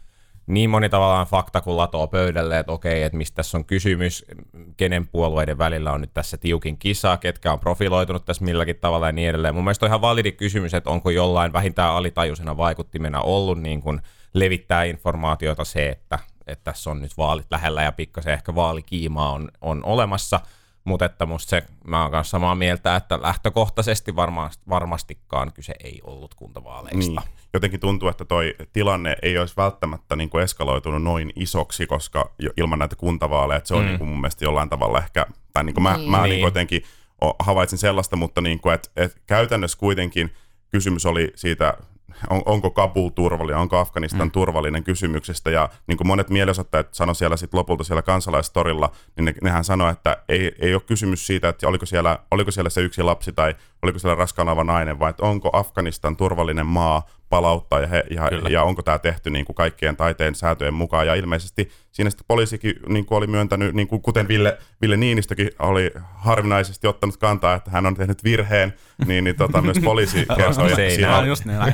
niin 0.51 0.71
moni 0.71 0.89
tavallaan 0.89 1.27
fakta, 1.27 1.61
kun 1.61 1.77
latoo 1.77 2.07
pöydälle, 2.07 2.59
että 2.59 2.73
okei, 2.73 3.03
että 3.03 3.19
mistä 3.19 3.37
tässä 3.37 3.59
on 3.59 3.65
kysymys, 3.65 4.25
kenen 4.77 5.09
puolueiden 5.09 5.59
välillä 5.59 5.93
on 5.93 6.01
nyt 6.01 6.15
tässä 6.15 6.37
tiukin 6.37 6.79
kisa, 6.79 7.17
ketkä 7.17 7.53
on 7.53 7.61
profiloitunut 7.61 8.25
tässä 8.25 8.45
milläkin 8.45 8.77
tavalla 8.77 9.07
ja 9.07 9.13
niin 9.13 9.29
edelleen. 9.29 9.55
Mun 9.55 9.65
mielestä 9.65 9.87
on 9.87 9.91
ihan 9.91 10.01
validi 10.01 10.33
kysymys, 10.33 10.75
että 10.75 10.91
onko 10.91 11.11
jollain 11.11 11.53
vähintään 11.53 11.95
alitajuisena 11.95 12.57
vaikuttimena 12.57 13.21
ollut 13.21 13.61
niin 13.61 13.83
kuin 13.83 14.01
levittää 14.35 14.85
informaatiota 14.85 15.65
se, 15.65 15.89
että, 15.89 16.19
että 16.47 16.65
tässä 16.65 16.91
on 16.91 17.03
nyt 17.03 17.17
vaalit 17.19 17.47
lähellä 17.51 17.83
ja 17.83 17.93
pikkasen 17.93 18.33
ehkä 18.35 18.55
vaalikiima 18.55 19.31
on, 19.31 19.49
on 19.61 19.85
olemassa– 19.85 20.41
mutta 20.85 21.05
että 21.05 21.27
musta 21.27 21.51
se, 21.51 21.63
mä 21.85 22.03
oon 22.03 22.11
kanssa 22.11 22.31
samaa 22.31 22.55
mieltä, 22.55 22.97
että 22.97 23.23
lähtökohtaisesti 23.23 24.17
varmasti, 24.17 24.63
varmastikaan 24.69 25.53
kyse 25.53 25.75
ei 25.85 26.01
ollut 26.05 26.35
kuntavaaleista. 26.35 27.21
Niin. 27.21 27.35
Jotenkin 27.55 27.81
tuntuu, 27.81 28.09
että 28.09 28.25
toi 28.25 28.55
tilanne 28.73 29.17
ei 29.23 29.39
olisi 29.39 29.57
välttämättä 29.57 30.17
niin 30.17 30.31
kuin 30.31 30.45
eskaloitunut 30.45 31.03
noin 31.03 31.33
isoksi, 31.37 31.87
koska 31.87 32.31
ilman 32.57 32.79
näitä 32.79 32.97
kuntavaaleja, 32.97 33.59
että 33.59 33.69
se 33.69 33.75
on 33.75 33.83
mm. 33.83 33.87
niin 33.87 33.99
kuin 33.99 34.09
mun 34.09 34.21
mielestä 34.21 34.45
jollain 34.45 34.69
tavalla 34.69 34.99
ehkä, 34.99 35.27
tai 35.53 35.65
niin 35.65 35.75
kuin 35.75 35.83
mä, 35.83 35.97
niin. 35.97 36.11
mä 36.11 36.23
niin. 36.23 36.31
Niin 36.31 36.41
jotenkin 36.41 36.85
havaitsin 37.39 37.79
sellaista, 37.79 38.17
mutta 38.17 38.41
niin 38.41 38.61
kuin, 38.61 38.75
että, 38.75 38.91
että 38.97 39.21
käytännössä 39.27 39.79
kuitenkin 39.79 40.35
kysymys 40.71 41.07
oli 41.07 41.33
siitä 41.35 41.75
on, 42.31 42.43
onko 42.47 42.71
Kabul 42.71 43.09
turvallinen, 43.09 43.61
onko 43.61 43.79
Afganistan 43.79 44.27
mm. 44.27 44.31
turvallinen 44.31 44.85
kysymyksestä. 44.85 45.51
Ja 45.51 45.69
niin 45.87 45.97
kuin 45.97 46.07
monet 46.07 46.31
mielenosoittajat 46.31 46.95
sanoivat 46.95 47.19
siellä 47.19 47.37
sit 47.37 47.55
lopulta 47.55 47.85
siellä 47.85 48.03
kansalaistorilla, 48.03 48.93
niin 49.17 49.25
ne, 49.25 49.35
nehän 49.43 49.65
sanoi, 49.65 49.93
että 49.93 50.17
ei, 50.29 50.53
ei 50.59 50.75
ole 50.75 50.83
kysymys 50.87 51.27
siitä, 51.27 51.49
että 51.49 51.69
oliko 51.69 51.87
siellä, 51.87 52.19
oliko 52.31 52.51
siellä 52.51 52.71
se 52.71 52.81
yksi 52.81 53.03
lapsi 53.03 53.33
tai 53.33 53.55
oliko 53.83 53.99
siellä 53.99 54.15
raskaana 54.15 54.51
oleva 54.51 54.65
nainen, 54.65 54.99
vaan 54.99 55.11
että 55.11 55.27
onko 55.27 55.51
Afganistan 55.53 56.17
turvallinen 56.17 56.67
maa 56.67 57.07
palauttaa 57.31 57.81
ja, 57.81 57.87
he, 57.87 58.05
ja, 58.11 58.31
ja 58.51 58.63
onko 58.63 58.83
tämä 58.83 58.99
tehty 58.99 59.31
niin 59.31 59.45
kuin 59.45 59.57
kaikkien 59.57 59.97
taiteen 59.97 60.35
säätöjen 60.35 60.75
mukaan. 60.75 61.07
Ja 61.07 61.15
ilmeisesti 61.15 61.71
siinä 61.93 62.11
sitten 62.11 62.25
poliisikin 62.29 62.75
niin 62.89 63.07
kuin 63.07 63.19
oli 63.19 63.27
myöntänyt, 63.27 63.75
niin 63.75 63.89
kuin, 63.89 64.03
kuten 64.03 64.29
Ville, 64.29 64.59
Ville 64.83 64.97
Niinistökin 64.97 65.51
oli 65.59 65.91
harvinaisesti 66.15 66.87
ottanut 66.87 67.17
kantaa, 67.17 67.55
että 67.55 67.71
hän 67.71 67.87
on 67.87 67.95
tehnyt 67.95 68.25
virheen, 68.25 68.75
niin, 69.07 69.25
niin 69.25 69.37
tota, 69.37 69.63
myös 69.63 69.79
poliisi 69.85 70.27
kertoi, 70.37 70.71
että 70.71 70.95
siinä 70.95 71.19
on 71.19 71.27
just 71.27 71.45
niin 71.45 71.61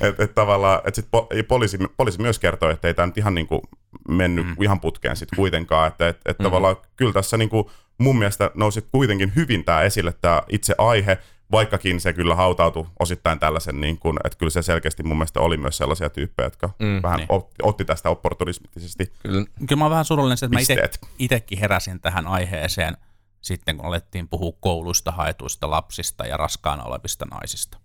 et, 0.00 0.20
et 0.20 0.34
tavallaan, 0.34 0.80
et 0.84 0.94
sit 0.94 1.08
poliisi, 1.48 1.78
poliisi 1.96 2.20
myös 2.20 2.38
kertoi, 2.38 2.72
että 2.72 2.88
ei 2.88 2.94
tämä 2.94 3.06
nyt 3.06 3.18
ihan 3.18 3.34
niin 3.34 3.46
kuin 3.46 3.60
mennyt 4.08 4.46
mm. 4.46 4.56
ihan 4.62 4.80
putkeen 4.80 5.16
sitten 5.16 5.36
kuitenkaan, 5.36 5.88
että 5.88 6.08
et, 6.08 6.20
et 6.26 6.38
mm. 6.38 6.42
tavallaan 6.42 6.76
kyllä 6.96 7.12
tässä 7.12 7.36
niin 7.36 7.50
kuin 7.50 7.64
mun 7.98 8.18
mielestä 8.18 8.50
nousi 8.54 8.84
kuitenkin 8.92 9.32
hyvin 9.36 9.64
tämä 9.64 9.82
esille 9.82 10.14
tämä 10.20 10.42
itse 10.48 10.74
aihe, 10.78 11.18
vaikkakin 11.50 12.00
se 12.00 12.12
kyllä 12.12 12.34
hautautui 12.34 12.86
osittain 13.00 13.38
tällaisen, 13.38 13.80
niin 13.80 13.98
kuin, 13.98 14.16
että 14.24 14.38
kyllä 14.38 14.50
se 14.50 14.62
selkeästi 14.62 15.02
mun 15.02 15.16
mielestä 15.16 15.40
oli 15.40 15.56
myös 15.56 15.76
sellaisia 15.76 16.10
tyyppejä, 16.10 16.46
jotka 16.46 16.70
mm, 16.78 17.02
vähän 17.02 17.18
niin. 17.18 17.26
otti, 17.28 17.54
otti 17.62 17.84
tästä 17.84 18.10
opportunismisesti 18.10 19.12
Kyllä, 19.22 19.44
kyllä 19.58 19.76
mä 19.78 19.84
oon 19.84 19.90
vähän 19.90 20.04
surullinen, 20.04 20.38
että 20.42 20.56
pisteet. 20.56 20.98
mä 21.02 21.08
itsekin 21.18 21.58
heräsin 21.58 22.00
tähän 22.00 22.26
aiheeseen 22.26 22.96
sitten, 23.40 23.76
kun 23.76 23.86
alettiin 23.86 24.28
puhua 24.28 24.52
koulusta 24.60 25.12
haetuista 25.12 25.70
lapsista 25.70 26.26
ja 26.26 26.36
raskaana 26.36 26.84
olevista 26.84 27.24
naisista. 27.24 27.78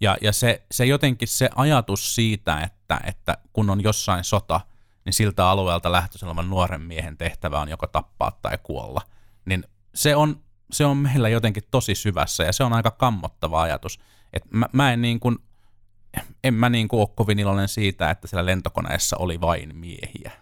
Ja, 0.00 0.16
ja 0.20 0.32
se, 0.32 0.62
se 0.70 0.84
jotenkin 0.84 1.28
se 1.28 1.50
ajatus 1.56 2.14
siitä, 2.14 2.60
että, 2.60 3.00
että 3.04 3.38
kun 3.52 3.70
on 3.70 3.82
jossain 3.82 4.24
sota, 4.24 4.60
niin 5.04 5.12
siltä 5.12 5.48
alueelta 5.48 5.92
lähtöisin 5.92 6.28
olevan 6.28 6.50
nuoren 6.50 6.80
miehen 6.80 7.16
tehtävä 7.16 7.60
on 7.60 7.68
joko 7.68 7.86
tappaa 7.86 8.38
tai 8.42 8.58
kuolla, 8.62 9.00
niin 9.44 9.64
se 9.94 10.16
on 10.16 10.40
se 10.72 10.84
on 10.84 10.96
meillä 10.96 11.28
jotenkin 11.28 11.62
tosi 11.70 11.94
syvässä 11.94 12.44
ja 12.44 12.52
se 12.52 12.64
on 12.64 12.72
aika 12.72 12.90
kammottava 12.90 13.62
ajatus. 13.62 14.00
Et 14.32 14.42
mä, 14.50 14.66
mä 14.72 14.92
en 14.92 15.02
niin 15.02 15.20
kuin, 15.20 15.38
en 16.44 16.54
mä 16.54 16.68
niin 16.68 16.88
kuin 16.88 17.00
ole 17.00 17.08
kovin 17.14 17.38
iloinen 17.38 17.68
siitä, 17.68 18.10
että 18.10 18.28
siellä 18.28 18.46
lentokoneessa 18.46 19.16
oli 19.16 19.40
vain 19.40 19.76
miehiä. 19.76 20.32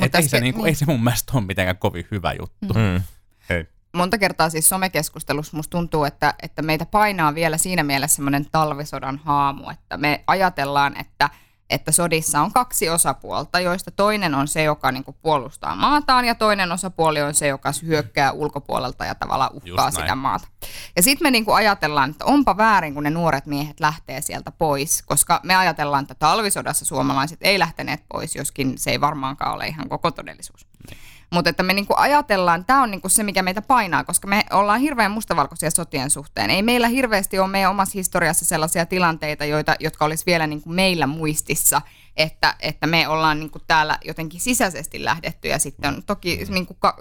Et 0.00 0.14
ei, 0.14 0.28
se, 0.28 0.40
niin 0.40 0.54
kuin, 0.54 0.62
niin. 0.62 0.68
ei 0.68 0.74
se 0.74 0.86
mun 0.86 1.04
mielestä 1.04 1.32
ole 1.34 1.44
mitenkään 1.44 1.78
kovin 1.78 2.06
hyvä 2.10 2.32
juttu. 2.32 2.74
Mm. 2.74 3.02
Hei. 3.48 3.66
Monta 3.94 4.18
kertaa 4.18 4.50
siis 4.50 4.68
somekeskustelussa 4.68 5.56
musta 5.56 5.70
tuntuu, 5.70 6.04
että, 6.04 6.34
että 6.42 6.62
meitä 6.62 6.86
painaa 6.86 7.34
vielä 7.34 7.58
siinä 7.58 7.82
mielessä 7.82 8.16
semmoinen 8.16 8.46
talvisodan 8.52 9.20
haamu, 9.24 9.70
että 9.70 9.96
me 9.96 10.24
ajatellaan, 10.26 11.00
että– 11.00 11.30
että 11.70 11.92
sodissa 11.92 12.40
on 12.40 12.52
kaksi 12.52 12.88
osapuolta, 12.88 13.60
joista 13.60 13.90
toinen 13.90 14.34
on 14.34 14.48
se, 14.48 14.62
joka 14.62 14.92
niin 14.92 15.04
kuin 15.04 15.16
puolustaa 15.22 15.76
maataan 15.76 16.24
ja 16.24 16.34
toinen 16.34 16.72
osapuoli 16.72 17.22
on 17.22 17.34
se, 17.34 17.46
joka 17.46 17.70
hyökkää 17.86 18.32
ulkopuolelta 18.32 19.04
ja 19.04 19.14
tavallaan 19.14 19.50
uhkaa 19.52 19.90
sitä 19.90 20.14
maata. 20.14 20.48
Ja 20.96 21.02
sitten 21.02 21.26
me 21.26 21.30
niin 21.30 21.44
kuin 21.44 21.56
ajatellaan, 21.56 22.10
että 22.10 22.24
onpa 22.24 22.56
väärin, 22.56 22.94
kun 22.94 23.02
ne 23.02 23.10
nuoret 23.10 23.46
miehet 23.46 23.80
lähtee 23.80 24.20
sieltä 24.20 24.50
pois, 24.50 25.02
koska 25.02 25.40
me 25.42 25.56
ajatellaan, 25.56 26.02
että 26.02 26.14
talvisodassa 26.14 26.84
suomalaiset 26.84 27.38
ei 27.42 27.58
lähteneet 27.58 28.04
pois, 28.08 28.36
joskin 28.36 28.78
se 28.78 28.90
ei 28.90 29.00
varmaankaan 29.00 29.54
ole 29.54 29.66
ihan 29.66 29.88
koko 29.88 30.10
todellisuus. 30.10 30.66
Niin. 30.90 30.98
Mutta 31.30 31.50
että 31.50 31.62
me 31.62 31.72
niinku 31.72 31.94
ajatellaan, 31.96 32.64
tämä 32.64 32.82
on 32.82 32.90
niinku 32.90 33.08
se, 33.08 33.22
mikä 33.22 33.42
meitä 33.42 33.62
painaa, 33.62 34.04
koska 34.04 34.28
me 34.28 34.44
ollaan 34.50 34.80
hirveän 34.80 35.10
mustavalkoisia 35.10 35.70
sotien 35.70 36.10
suhteen. 36.10 36.50
Ei 36.50 36.62
meillä 36.62 36.88
hirveästi 36.88 37.38
ole 37.38 37.48
meidän 37.48 37.70
omassa 37.70 37.98
historiassa 37.98 38.44
sellaisia 38.44 38.86
tilanteita, 38.86 39.44
joita, 39.44 39.76
jotka 39.80 40.04
olisi 40.04 40.26
vielä 40.26 40.46
niinku 40.46 40.70
meillä 40.70 41.06
muistissa, 41.06 41.82
että, 42.16 42.54
että 42.60 42.86
me 42.86 43.08
ollaan 43.08 43.40
niinku 43.40 43.58
täällä 43.66 43.98
jotenkin 44.04 44.40
sisäisesti 44.40 45.04
lähdetty 45.04 45.48
ja 45.48 45.58
sitten 45.58 45.94
on 45.94 46.02
toki 46.02 46.46
niinku 46.48 46.74
ka- 46.74 46.96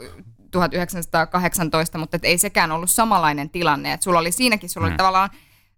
1918, 0.52 1.98
mutta 1.98 2.18
ei 2.24 2.38
sekään 2.38 2.72
ollut 2.72 2.90
samanlainen 2.90 3.50
tilanne. 3.50 3.94
Et 3.94 4.02
sulla 4.02 4.20
oli 4.20 4.32
siinäkin, 4.32 4.70
sulla 4.70 4.88
mm. 4.88 4.92
oli 4.92 4.98
tavallaan 4.98 5.30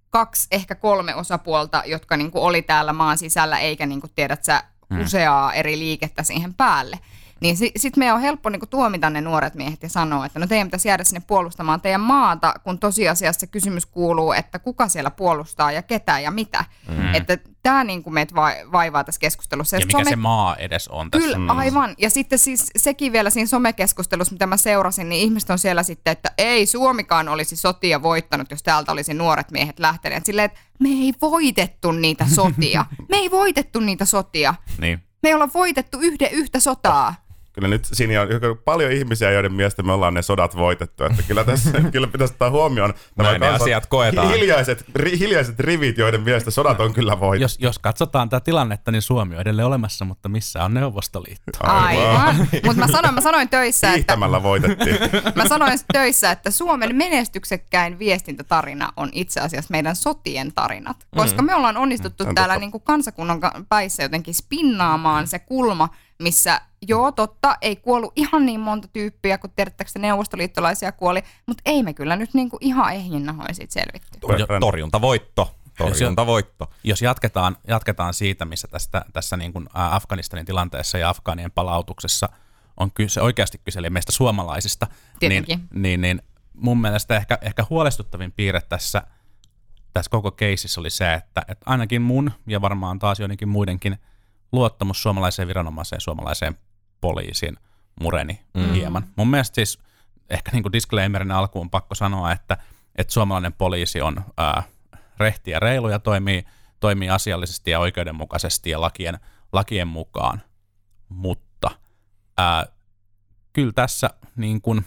kaksi, 0.09 0.47
ehkä 0.51 0.75
kolme 0.75 1.15
osapuolta, 1.15 1.83
jotka 1.85 2.17
niinku 2.17 2.45
oli 2.45 2.61
täällä 2.61 2.93
maan 2.93 3.17
sisällä, 3.17 3.59
eikä 3.59 3.85
niinku 3.85 4.07
tiedät 4.15 4.43
sä 4.43 4.63
mm. 4.89 5.01
useaa 5.01 5.53
eri 5.53 5.79
liikettä 5.79 6.23
siihen 6.23 6.53
päälle. 6.53 6.99
Niin 7.41 7.57
sitten 7.57 7.81
sit 7.81 7.97
meidän 7.97 8.15
on 8.15 8.21
helppo 8.21 8.49
niinku 8.49 8.65
tuomita 8.65 9.09
ne 9.09 9.21
nuoret 9.21 9.55
miehet 9.55 9.83
ja 9.83 9.89
sanoa, 9.89 10.25
että 10.25 10.39
no 10.39 10.47
teidän 10.47 10.67
pitäisi 10.67 10.87
jäädä 10.87 11.03
sinne 11.03 11.21
puolustamaan 11.27 11.81
teidän 11.81 12.01
maata, 12.01 12.53
kun 12.63 12.79
tosiasiassa 12.79 13.47
kysymys 13.47 13.85
kuuluu, 13.85 14.31
että 14.31 14.59
kuka 14.59 14.87
siellä 14.87 15.11
puolustaa 15.11 15.71
ja 15.71 15.81
ketä 15.81 16.19
ja 16.19 16.31
mitä. 16.31 16.65
Mm. 16.87 17.15
Että 17.15 17.37
tämä 17.63 17.83
niinku 17.83 18.09
meitä 18.09 18.35
vaivaa 18.71 19.03
tässä 19.03 19.19
keskustelussa. 19.19 19.75
Ja, 19.75 19.79
ja 19.79 19.85
mikä 19.85 19.97
some... 19.97 20.09
se 20.09 20.15
maa 20.15 20.55
edes 20.55 20.87
on 20.87 21.11
tässä. 21.11 21.25
Kyllä, 21.25 21.37
mm. 21.37 21.49
aivan. 21.49 21.95
Ja 21.97 22.09
sitten 22.09 22.39
siis 22.39 22.71
sekin 22.75 23.13
vielä 23.13 23.29
siinä 23.29 23.47
somekeskustelussa, 23.47 24.33
mitä 24.33 24.47
mä 24.47 24.57
seurasin, 24.57 25.09
niin 25.09 25.21
ihmiset 25.21 25.49
on 25.49 25.59
siellä 25.59 25.83
sitten, 25.83 26.11
että 26.11 26.31
ei 26.37 26.65
Suomikaan 26.65 27.29
olisi 27.29 27.55
sotia 27.55 28.01
voittanut, 28.01 28.51
jos 28.51 28.63
täältä 28.63 28.91
olisi 28.91 29.13
nuoret 29.13 29.51
miehet 29.51 29.79
lähteneet. 29.79 30.25
Silleen, 30.25 30.45
että 30.45 30.59
me 30.79 30.89
ei 30.89 31.13
voitettu 31.21 31.91
niitä 31.91 32.25
sotia. 32.35 32.85
me 33.11 33.17
ei 33.17 33.31
voitettu 33.31 33.79
niitä 33.79 34.05
sotia. 34.05 34.53
Niin. 34.77 35.03
Me 35.23 35.29
ei 35.29 35.35
olla 35.35 35.49
voitettu 35.53 35.99
yhden 35.99 36.31
yhtä 36.31 36.59
sotaa 36.59 37.15
kyllä 37.59 37.75
nyt 37.75 37.85
siinä 37.85 38.21
on 38.21 38.27
paljon 38.65 38.91
ihmisiä, 38.91 39.31
joiden 39.31 39.53
mielestä 39.53 39.83
me 39.83 39.91
ollaan 39.91 40.13
ne 40.13 40.21
sodat 40.21 40.55
voitettu. 40.55 41.03
Että 41.03 41.23
kyllä 41.23 41.43
tässä 41.43 41.81
kyllä 41.91 42.07
pitäisi 42.07 42.33
ottaa 42.33 42.49
huomioon 42.49 42.93
nämä 43.15 43.37
ne 43.37 43.47
asiat 43.47 43.85
koetaan. 43.85 44.33
Hiljaiset, 44.33 44.85
ri, 44.95 45.19
hiljaiset 45.19 45.59
rivit, 45.59 45.97
joiden 45.97 46.21
mielestä 46.21 46.51
sodat 46.51 46.79
on 46.79 46.93
kyllä 46.93 47.19
voitettu. 47.19 47.43
Jos, 47.43 47.57
jos 47.59 47.79
katsotaan 47.79 48.29
tätä 48.29 48.43
tilannetta, 48.43 48.91
niin 48.91 49.01
Suomi 49.01 49.35
on 49.35 49.41
edelleen 49.41 49.67
olemassa, 49.67 50.05
mutta 50.05 50.29
missä 50.29 50.63
on 50.63 50.73
Neuvostoliitto? 50.73 51.51
Aivan. 51.63 52.35
mutta 52.65 52.79
mä 52.79 52.87
sanoin, 52.87 53.15
mä 53.15 53.21
sanoin 53.21 53.49
töissä, 53.49 53.93
että... 53.93 54.17
voitettiin. 54.43 54.97
mä 55.35 55.47
sanoin 55.47 55.79
töissä, 55.93 56.31
että 56.31 56.51
Suomen 56.51 56.95
menestyksekkäin 56.95 57.99
viestintätarina 57.99 58.93
on 58.97 59.09
itse 59.13 59.39
asiassa 59.39 59.71
meidän 59.71 59.95
sotien 59.95 60.53
tarinat. 60.53 60.97
Koska 61.15 61.41
mm. 61.41 61.45
me 61.45 61.55
ollaan 61.55 61.77
onnistuttu 61.77 62.25
mm. 62.25 62.35
täällä 62.35 62.57
niin 62.57 62.71
kuin 62.71 62.83
kansakunnan 62.83 63.39
päissä 63.69 64.03
jotenkin 64.03 64.33
spinnaamaan 64.33 65.27
se 65.27 65.39
kulma, 65.39 65.89
missä 66.19 66.61
joo, 66.87 67.11
totta, 67.11 67.57
ei 67.61 67.75
kuollut 67.75 68.13
ihan 68.15 68.45
niin 68.45 68.59
monta 68.59 68.87
tyyppiä, 68.87 69.37
kun 69.37 69.49
tiedättekö, 69.55 69.91
neuvostoliittolaisia 69.99 70.91
kuoli, 70.91 71.23
mutta 71.45 71.61
ei 71.65 71.83
me 71.83 71.93
kyllä 71.93 72.15
nyt 72.15 72.33
niinku 72.33 72.57
ihan 72.61 72.93
ehjinnahoin 72.93 73.55
siitä 73.55 73.73
selvitty. 73.73 74.19
Tor- 74.19 74.59
torjuntavoitto. 74.59 75.55
Torjuntavoitto. 75.77 76.69
Jos 76.83 77.01
jatketaan, 77.01 77.57
jatketaan 77.67 78.13
siitä, 78.13 78.45
missä 78.45 78.67
tästä, 78.67 79.05
tässä 79.13 79.37
niin 79.37 79.53
kuin 79.53 79.69
Afganistanin 79.73 80.45
tilanteessa 80.45 80.97
ja 80.97 81.09
Afgaanien 81.09 81.51
palautuksessa 81.51 82.29
on 82.77 82.91
kyse, 82.91 83.21
oikeasti 83.21 83.61
kyse, 83.65 83.79
eli 83.79 83.89
meistä 83.89 84.11
suomalaisista, 84.11 84.87
niin, 85.21 85.45
niin, 85.73 86.01
niin 86.01 86.21
mun 86.53 86.81
mielestä 86.81 87.17
ehkä, 87.17 87.37
ehkä 87.41 87.65
huolestuttavin 87.69 88.31
piirre 88.31 88.61
tässä, 88.61 89.03
tässä 89.93 90.11
koko 90.11 90.31
keisissä 90.31 90.79
oli 90.79 90.89
se, 90.89 91.13
että, 91.13 91.41
että 91.47 91.63
ainakin 91.65 92.01
mun 92.01 92.31
ja 92.47 92.61
varmaan 92.61 92.99
taas 92.99 93.19
joidenkin 93.19 93.49
muidenkin 93.49 93.99
luottamus 94.51 95.03
suomalaiseen 95.03 95.47
viranomaiseen, 95.47 96.01
suomalaiseen 96.01 96.57
poliisiin 97.01 97.57
mureni 98.01 98.41
mm. 98.53 98.73
hieman. 98.73 99.07
Mun 99.15 99.29
mielestä 99.29 99.55
siis 99.55 99.79
ehkä 100.29 100.51
niin 100.51 100.63
kuin 100.63 100.73
disclaimerin 100.73 101.31
alkuun 101.31 101.69
pakko 101.69 101.95
sanoa, 101.95 102.31
että, 102.31 102.57
että 102.95 103.13
suomalainen 103.13 103.53
poliisi 103.53 104.01
on 104.01 104.25
ää, 104.37 104.63
rehti 105.17 105.51
ja 105.51 105.59
reilu 105.59 105.89
ja 105.89 105.99
toimii, 105.99 106.45
toimii 106.79 107.09
asiallisesti 107.09 107.71
ja 107.71 107.79
oikeudenmukaisesti 107.79 108.69
ja 108.69 108.81
lakien, 108.81 109.19
lakien 109.51 109.87
mukaan, 109.87 110.41
mutta 111.09 111.71
ää, 112.37 112.65
kyllä 113.53 113.73
tässä 113.73 114.09
niin 114.35 114.61
kuin, 114.61 114.85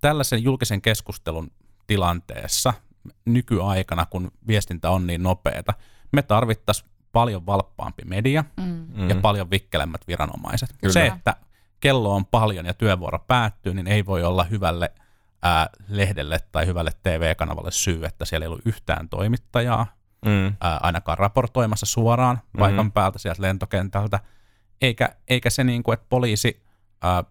tällaisen 0.00 0.42
julkisen 0.42 0.82
keskustelun 0.82 1.50
tilanteessa 1.86 2.74
nykyaikana, 3.24 4.06
kun 4.06 4.30
viestintä 4.46 4.90
on 4.90 5.06
niin 5.06 5.22
nopeata, 5.22 5.74
me 6.12 6.22
tarvittaisiin 6.22 6.90
paljon 7.12 7.46
valppaampi 7.46 8.02
media 8.04 8.44
mm. 8.56 9.08
ja 9.10 9.16
paljon 9.16 9.50
vikkelemmät 9.50 10.00
viranomaiset. 10.08 10.70
Kyllä. 10.80 10.92
Se, 10.92 11.06
että 11.06 11.36
kello 11.80 12.14
on 12.14 12.26
paljon 12.26 12.66
ja 12.66 12.74
työvuoro 12.74 13.18
päättyy, 13.18 13.74
niin 13.74 13.86
ei 13.86 14.06
voi 14.06 14.24
olla 14.24 14.44
hyvälle 14.44 14.92
ää, 15.42 15.68
lehdelle 15.88 16.38
tai 16.52 16.66
hyvälle 16.66 16.90
TV-kanavalle 17.02 17.70
syy, 17.70 18.04
että 18.04 18.24
siellä 18.24 18.44
ei 18.44 18.48
ollut 18.48 18.66
yhtään 18.66 19.08
toimittajaa, 19.08 19.86
mm. 20.26 20.56
ää, 20.60 20.78
ainakaan 20.82 21.18
raportoimassa 21.18 21.86
suoraan 21.86 22.40
paikan 22.58 22.86
mm. 22.86 22.92
päältä 22.92 23.18
sieltä 23.18 23.42
lentokentältä, 23.42 24.20
eikä, 24.82 25.16
eikä 25.28 25.50
se 25.50 25.64
niin 25.64 25.82
kuin, 25.82 25.94
että 25.94 26.06
poliisi 26.08 26.62
ää, 27.02 27.24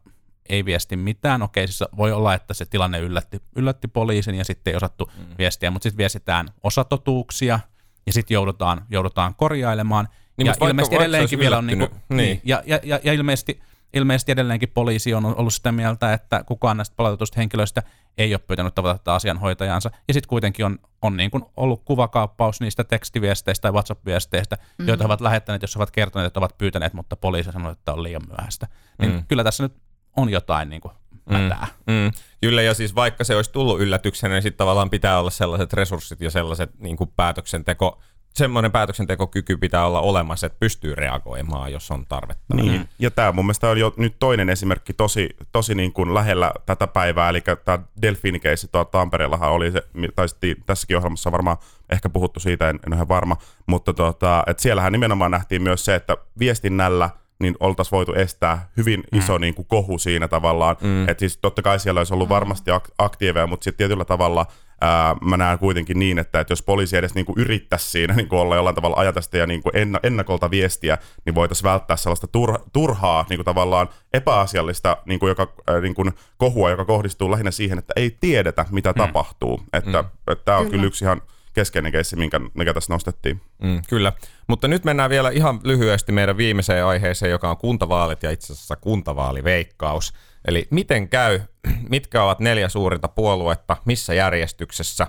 ei 0.50 0.66
viesti 0.66 0.98
mitään. 0.98 1.42
Okei, 1.42 1.68
siis 1.68 1.84
voi 1.98 2.12
olla, 2.12 2.34
että 2.34 2.54
se 2.54 2.66
tilanne 2.66 3.00
yllätti, 3.00 3.42
yllätti 3.56 3.88
poliisin 3.88 4.36
ja 4.36 4.46
sitten 4.46 4.72
ei 4.72 4.78
osattu 4.78 5.12
mm. 5.18 5.26
viestiä, 5.38 5.72
mutta 5.72 5.84
sitten 5.84 5.98
viestitään 5.98 6.48
osatotuuksia 6.64 7.60
ja 8.06 8.14
sitten 8.14 8.36
joudutaan, 8.36 8.86
joudutaan 8.90 9.36
korjailemaan. 9.36 10.08
Niin, 10.38 10.46
ja 10.46 10.68
ilmeisesti 10.68 10.96
edelleenkin 10.96 11.40
vielä 11.40 11.58
on 11.58 11.68
niinku, 11.68 11.86
niin. 11.86 12.18
niin. 12.18 12.42
Ja, 12.44 12.64
ja, 12.66 12.80
ja, 12.84 13.00
ja 13.04 13.14
ilmeisesti 13.14 13.62
ilmeisesti 13.94 14.32
edelleenkin 14.32 14.70
poliisi 14.70 15.14
on 15.14 15.26
ollut 15.26 15.54
sitä 15.54 15.72
mieltä, 15.72 16.14
että 16.14 16.44
kukaan 16.44 16.78
näistä 16.78 16.96
palautetusta 16.96 17.40
henkilöistä 17.40 17.84
ei 18.18 18.34
ole 18.34 18.42
pyytänyt 18.48 18.76
tavata 18.76 19.16
asianhoitajansa. 19.16 19.92
Ja 20.08 20.14
sitten 20.14 20.30
kuitenkin 20.30 20.66
on, 20.66 20.80
on 21.02 21.18
niin 21.18 21.32
kuin 21.32 21.44
ollut 21.58 21.82
kuvakaappaus 21.86 22.62
niistä 22.62 22.84
tekstiviesteistä 22.84 23.62
tai 23.62 23.72
WhatsApp-viesteistä, 23.72 24.56
mm-hmm. 24.56 24.88
joita 24.88 25.04
he 25.04 25.06
ovat 25.06 25.22
lähettäneet, 25.22 25.62
jos 25.62 25.76
ovat 25.76 25.92
kertoneet, 25.92 26.28
että 26.28 26.40
ovat 26.40 26.58
pyytäneet, 26.58 26.94
mutta 26.94 27.16
poliisi 27.16 27.52
sanoi, 27.52 27.72
että 27.72 27.94
on 27.94 28.04
liian 28.04 28.22
myöhäistä. 28.28 28.68
Niin 29.00 29.12
mm. 29.12 29.24
kyllä 29.28 29.44
tässä 29.44 29.64
nyt 29.64 29.74
on 30.18 30.30
jotain 30.30 30.70
niin 30.70 30.82
kuin 30.82 30.94
mätää. 31.30 31.68
Mm, 31.88 31.94
mm. 31.94 32.12
Kyllä, 32.42 32.62
ja 32.62 32.74
siis 32.74 32.96
vaikka 32.96 33.24
se 33.24 33.36
olisi 33.36 33.52
tullut 33.52 33.82
yllätyksenä, 33.82 34.34
niin 34.34 34.42
sitten 34.42 34.58
tavallaan 34.58 34.90
pitää 34.90 35.20
olla 35.20 35.30
sellaiset 35.30 35.74
resurssit 35.74 36.22
ja 36.22 36.32
sellaiset 36.32 36.80
niin 36.80 36.98
kuin 36.98 37.12
päätöksenteko 37.16 38.00
semmoinen 38.34 38.72
päätöksentekokyky 38.72 39.58
pitää 39.58 39.86
olla 39.86 40.02
olemassa, 40.02 40.48
että 40.48 40.60
pystyy 40.60 40.96
reagoimaan, 40.96 41.72
jos 41.72 41.92
on 41.92 42.06
tarvetta. 42.06 42.56
Niin. 42.56 42.90
Ja 43.00 43.12
tämä 43.12 43.32
mun 43.32 43.46
mielestä 43.46 43.70
on 43.70 43.80
jo 43.80 43.94
nyt 43.98 44.16
toinen 44.20 44.50
esimerkki 44.50 44.94
tosi, 44.94 45.30
tosi 45.52 45.76
niin 45.76 45.94
kuin 45.94 46.14
lähellä 46.14 46.52
tätä 46.66 46.88
päivää, 46.88 47.30
eli 47.30 47.42
tämä 47.66 47.80
Delfini-keissi 48.02 48.68
tuolla 48.72 48.90
Tampereellahan 48.92 49.52
oli 49.52 49.72
se, 49.72 49.84
tai 50.16 50.28
tässäkin 50.66 50.98
ohjelmassa 50.98 51.32
varmaan 51.32 51.58
ehkä 51.92 52.10
puhuttu 52.10 52.40
siitä, 52.40 52.70
en, 52.70 52.80
en 52.88 52.94
ole 52.94 53.08
varma, 53.08 53.38
mutta 53.66 53.94
tota, 53.94 54.44
että 54.48 54.64
siellähän 54.64 54.92
nimenomaan 54.92 55.32
nähtiin 55.32 55.62
myös 55.62 55.86
se, 55.86 55.96
että 55.96 56.18
viestinnällä 56.40 57.10
niin 57.42 57.56
oltaisiin 57.60 57.92
voitu 57.98 58.14
estää 58.14 58.70
hyvin 58.78 59.04
mm. 59.12 59.20
iso 59.20 59.38
mm. 59.38 59.42
niin 59.42 59.54
kuin 59.54 59.68
kohu 59.68 59.98
siinä 59.98 60.28
tavallaan. 60.28 60.76
Mm. 60.82 61.10
Että 61.10 61.20
siis 61.20 61.38
totta 61.38 61.62
kai 61.62 61.80
siellä 61.80 62.00
olisi 62.00 62.14
ollut 62.14 62.30
varmasti 62.30 62.72
aktiiveja, 62.98 63.48
mutta 63.48 63.64
sitten 63.64 63.78
tietyllä 63.78 64.06
tavalla 64.06 64.46
ää, 64.82 65.16
mä 65.22 65.38
näen 65.38 65.60
kuitenkin 65.60 66.00
niin, 66.00 66.20
että, 66.20 66.40
että 66.40 66.52
jos 66.52 66.62
poliisi 66.62 66.98
edes 66.98 67.16
niin 67.16 67.26
kuin 67.26 67.40
yrittäisi 67.40 67.90
siinä 67.90 68.14
niin 68.18 68.28
kuin 68.28 68.40
olla 68.40 68.56
jollain 68.56 68.76
tavalla 68.76 68.98
ajatasta 69.00 69.38
ja 69.38 69.48
niin 69.48 69.64
kuin 69.64 69.74
ennakolta 70.04 70.52
viestiä, 70.52 70.98
niin 71.26 71.36
voitaisiin 71.36 71.70
välttää 71.70 71.98
sellaista 71.98 72.28
tur, 72.28 72.60
turhaa 72.74 73.26
niin 73.30 73.38
kuin 73.38 73.46
tavallaan 73.46 73.90
epäasiallista 74.14 74.98
niin 75.06 75.20
kuin 75.20 75.30
joka, 75.30 75.54
ää, 75.68 75.82
niin 75.82 75.96
kuin 75.96 76.12
kohua, 76.38 76.70
joka 76.70 76.86
kohdistuu 76.86 77.32
lähinnä 77.32 77.52
siihen, 77.52 77.78
että 77.80 77.94
ei 77.96 78.18
tiedetä, 78.20 78.66
mitä 78.72 78.92
mm. 78.92 78.98
tapahtuu. 78.98 79.62
Että, 79.74 80.02
mm. 80.02 80.08
että 80.32 80.46
tämä 80.46 80.58
on 80.58 80.64
kyllä. 80.64 80.72
kyllä 80.72 80.88
yksi 80.88 81.06
ihan 81.06 81.22
keskeinen 81.54 81.92
keissi, 81.92 82.16
minkä, 82.16 82.40
mikä 82.54 82.74
tässä 82.74 82.94
nostettiin. 82.94 83.42
Mm, 83.64 83.82
kyllä, 83.90 84.14
mutta 84.48 84.68
nyt 84.68 84.86
mennään 84.86 85.10
vielä 85.10 85.30
ihan 85.30 85.60
lyhyesti 85.64 86.12
meidän 86.12 86.38
viimeiseen 86.38 86.86
aiheeseen, 86.86 87.32
joka 87.32 87.50
on 87.50 87.58
kuntavaalit 87.58 88.24
ja 88.24 88.32
itse 88.32 88.54
asiassa 88.54 88.76
kuntavaaliveikkaus. 88.76 90.14
Eli 90.48 90.68
miten 90.72 91.10
käy, 91.10 91.40
mitkä 91.90 92.24
ovat 92.24 92.40
neljä 92.40 92.70
suurinta 92.70 93.08
puoluetta, 93.08 93.78
missä 93.86 94.14
järjestyksessä, 94.14 95.08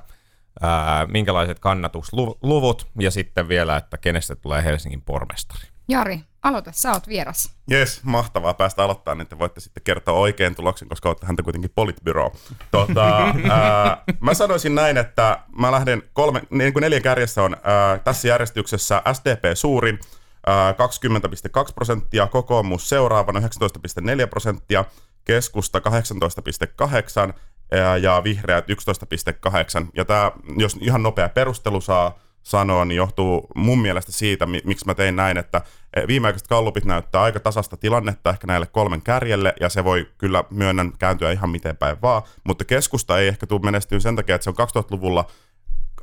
ää, 0.61 1.07
minkälaiset 1.07 1.59
kannatusluvut 1.59 2.87
ja 3.01 3.11
sitten 3.11 3.49
vielä, 3.49 3.77
että 3.77 3.99
kenestä 3.99 4.37
tulee 4.37 4.65
Helsingin 4.65 5.03
pormestari. 5.03 5.69
Jari, 5.89 6.21
aloita, 6.43 6.73
sä 6.75 6.93
oot 6.93 7.09
vieras. 7.09 7.51
Jes, 7.71 8.05
mahtavaa 8.05 8.55
päästä 8.55 8.85
aloittamaan, 8.85 9.19
niin 9.19 9.29
te 9.29 9.39
voitte 9.39 9.61
sitten 9.61 9.83
kertoa 9.83 10.19
oikein 10.19 10.55
tuloksen, 10.55 10.89
koska 10.89 11.09
olette 11.09 11.27
häntä 11.27 11.43
kuitenkin 11.43 11.71
politbyro. 11.75 12.33
Tota, 12.71 13.19
ää, 13.51 14.05
mä 14.21 14.35
sanoisin 14.35 14.75
näin, 14.75 14.97
että 14.97 15.39
mä 15.59 15.73
lähden 15.73 16.03
kolme, 16.13 16.43
niin 16.51 16.73
kuin 16.73 16.81
neljän 16.81 17.03
kärjessä 17.03 17.43
on 17.43 17.57
ää, 17.63 17.99
tässä 17.99 18.29
järjestyksessä 18.29 19.03
SDP 19.13 19.43
suurin, 19.55 19.99
20,2 21.67 21.73
prosenttia, 21.75 22.27
kokoomus 22.27 22.89
seuraavana 22.89 23.41
19,4 23.41 23.47
prosenttia, 24.31 24.85
keskusta 25.25 25.79
18,8 27.29 27.35
ja 28.01 28.21
vihreät 28.25 28.65
11,8. 28.69 29.87
Ja 29.97 30.05
tämä, 30.05 30.33
jos 30.57 30.79
ihan 30.81 31.03
nopea 31.03 31.29
perustelu 31.29 31.81
saa 31.81 32.19
sanoa, 32.43 32.85
niin 32.85 32.97
johtuu 32.97 33.47
mun 33.55 33.79
mielestä 33.79 34.13
siitä, 34.13 34.47
miksi 34.47 34.87
mä 34.87 34.95
tein 34.95 35.17
näin, 35.17 35.39
että 35.39 35.61
e, 35.97 36.07
viimeaikaiset 36.07 36.49
kallupit 36.49 36.85
näyttää 36.85 37.23
aika 37.23 37.41
tasasta 37.41 37.77
tilannetta 37.77 38.31
ehkä 38.31 38.47
näille 38.47 38.67
kolmen 38.67 39.03
kärjelle, 39.03 39.55
ja 39.61 39.69
se 39.69 39.85
voi 39.85 40.09
kyllä 40.19 40.45
myönnän 40.51 40.93
kääntyä 40.99 41.33
ihan 41.33 41.51
miten 41.51 41.77
päin 41.77 42.03
vaan, 42.03 42.23
mutta 42.45 42.65
keskusta 42.65 43.19
ei 43.19 43.29
ehkä 43.29 43.47
tule 43.47 43.61
menestyä 43.65 44.01
sen 44.01 44.17
takia, 44.17 44.35
että 44.35 44.45
se 44.45 44.51
on 44.51 44.69
2000-luvulla 44.85 45.27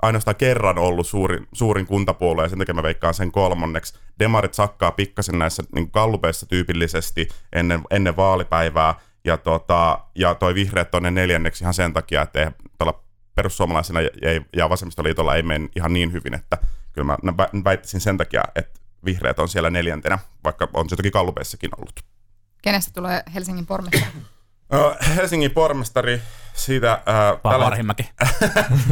ainoastaan 0.02 0.36
kerran 0.36 0.78
ollut 0.78 1.08
suurin, 1.08 1.48
suurin 1.54 1.86
kuntapuolue, 1.86 2.44
ja 2.44 2.50
sen 2.50 2.60
takia 2.60 2.74
mä 2.74 2.84
veikkaan 2.84 3.14
sen 3.14 3.32
kolmanneksi. 3.32 4.00
Demarit 4.20 4.54
sakkaa 4.54 4.92
pikkasen 4.92 5.40
näissä 5.40 5.64
niin 5.76 5.92
kallupeissa 5.92 6.46
tyypillisesti 6.46 7.28
ennen, 7.54 7.82
ennen 7.92 8.16
vaalipäivää, 8.16 8.96
ja, 9.24 9.38
tota, 9.38 10.00
ja 10.16 10.36
toi 10.36 10.56
vihreät 10.56 10.92
tonne 10.92 11.12
neljänneksi 11.12 11.64
ihan 11.64 11.74
sen 11.74 11.94
takia, 11.94 12.22
että 12.22 12.40
ei, 12.40 12.50
tuolla 12.78 13.04
perussuomalaisena 13.40 14.00
ei, 14.22 14.42
ja 14.56 14.70
vasemmistoliitolla 14.70 15.36
ei 15.36 15.44
mene 15.44 15.70
ihan 15.76 15.94
niin 15.94 16.12
hyvin, 16.14 16.34
että 16.34 16.58
kyllä 16.94 17.06
mä 17.06 17.18
väittäisin 17.64 18.02
sen 18.02 18.18
takia, 18.18 18.44
että 18.56 18.80
vihreät 19.06 19.40
on 19.40 19.50
siellä 19.50 19.70
neljäntenä, 19.70 20.20
vaikka 20.44 20.68
on 20.74 20.90
se 20.90 20.96
toki 20.96 21.12
kallupeissakin 21.12 21.70
ollut. 21.78 22.00
Kenestä 22.62 22.92
tulee 22.94 23.24
Helsingin 23.34 23.66
pormestari? 23.66 24.06
Helsingin 25.16 25.52
pormestari 25.52 26.22
siitä... 26.66 26.92
Äh, 26.92 27.42
Paavo 27.42 27.64
Arhimäki. 27.64 28.10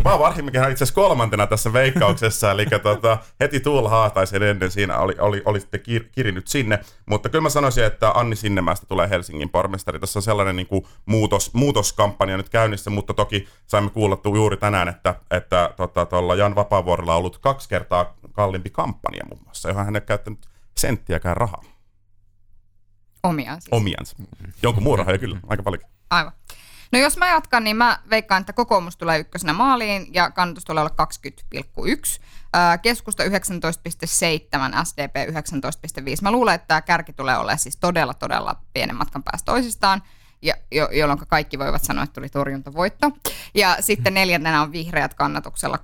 Paavo 0.04 0.24
Arhimäki 0.30 0.58
on 0.58 0.72
itse 0.72 0.84
asiassa 0.84 0.96
kolmantena 0.96 1.48
tässä 1.48 1.74
veikkauksessa, 1.74 2.52
eli 2.52 2.66
tota, 2.84 3.18
heti 3.40 3.60
Tuula 3.60 3.90
Haataisen 3.90 4.44
ennen 4.44 4.72
siinä 4.72 4.98
oli, 4.98 5.16
oli, 5.20 5.42
oli 5.46 5.60
sitten 5.60 5.80
kir, 5.80 6.04
kirinyt 6.12 6.48
sinne, 6.48 6.80
mutta 7.06 7.30
kyllä 7.30 7.42
mä 7.42 7.50
sanoisin, 7.50 7.84
että 7.84 8.12
Anni 8.12 8.36
Sinnemästä 8.36 8.86
tulee 8.86 9.10
Helsingin 9.10 9.50
pormestari. 9.50 10.00
Tässä 10.00 10.20
on 10.20 10.24
sellainen 10.24 10.56
niin 10.56 10.68
kuin 10.68 10.86
muutos, 11.06 11.54
muutoskampanja 11.54 12.38
nyt 12.38 12.50
käynnissä, 12.50 12.90
mutta 12.90 13.14
toki 13.14 13.48
saimme 13.68 13.90
kuulla 13.90 14.18
juuri 14.36 14.58
tänään, 14.58 14.88
että, 14.88 15.16
että 15.32 15.74
tota, 15.78 16.08
Jan 16.38 16.56
Vapaavuorilla 16.56 17.14
on 17.14 17.18
ollut 17.18 17.38
kaksi 17.38 17.70
kertaa 17.70 18.16
kalliimpi 18.32 18.70
kampanja 18.70 19.26
muun 19.26 19.44
muassa, 19.44 19.70
johon 19.70 19.86
hän 19.86 19.96
ei 19.96 20.02
käyttänyt 20.02 20.40
senttiäkään 20.78 21.38
rahaa. 21.38 21.64
Omiansa. 23.24 23.68
Omiansa. 23.72 24.16
Jonkun 24.64 24.84
muun 24.84 25.00
rahoja 25.00 25.18
kyllä, 25.18 25.40
aika 25.48 25.64
paljon. 25.64 25.84
Aivan. 26.10 26.32
No 26.92 27.00
jos 27.00 27.18
mä 27.18 27.28
jatkan, 27.30 27.64
niin 27.64 27.78
mä 27.78 28.00
veikkaan, 28.10 28.40
että 28.40 28.54
kokoomus 28.54 28.98
tulee 28.98 29.20
ykkösenä 29.20 29.54
maaliin 29.54 30.08
ja 30.14 30.32
kannatus 30.32 30.66
tulee 30.66 30.82
olla 30.82 31.08
20,1. 32.22 32.22
Keskusta 32.82 33.24
19,7, 33.24 33.30
SDP 34.84 35.16
19,5. 35.16 36.18
Mä 36.22 36.32
luulen, 36.32 36.56
että 36.56 36.68
tämä 36.68 36.82
kärki 36.82 37.14
tulee 37.14 37.38
olemaan 37.38 37.60
siis 37.60 37.78
todella, 37.78 38.14
todella 38.14 38.56
pienen 38.74 38.96
matkan 38.96 39.24
päästä 39.24 39.46
toisistaan. 39.46 40.02
ja, 40.42 40.54
jo, 40.72 40.90
jolloin 40.92 41.20
kaikki 41.28 41.60
voivat 41.60 41.84
sanoa, 41.84 42.04
että 42.04 42.14
tuli 42.14 42.30
torjuntavoitto. 42.30 43.12
Ja 43.56 43.78
sitten 43.80 44.14
neljäntenä 44.14 44.62
on 44.62 44.72
vihreät 44.72 45.14
kannatuksella 45.14 45.78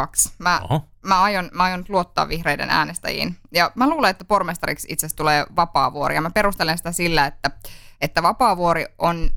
13,2. 0.00 0.32
Mä, 0.38 0.60
mä, 1.02 1.22
aion, 1.22 1.50
mä 1.52 1.62
aion 1.62 1.84
luottaa 1.88 2.28
vihreiden 2.28 2.70
äänestäjiin. 2.70 3.36
Ja 3.52 3.70
mä 3.74 3.88
luulen, 3.88 4.10
että 4.10 4.24
pormestariksi 4.24 4.88
itse 4.90 5.06
asiassa 5.06 5.16
tulee 5.16 5.46
Vapaavuori. 5.56 6.14
Ja 6.14 6.20
mä 6.20 6.30
perustelen 6.30 6.78
sitä 6.78 6.92
sillä, 6.92 7.26
että, 7.26 7.50
että 8.00 8.22
Vapaavuori 8.22 8.86
on 8.98 9.30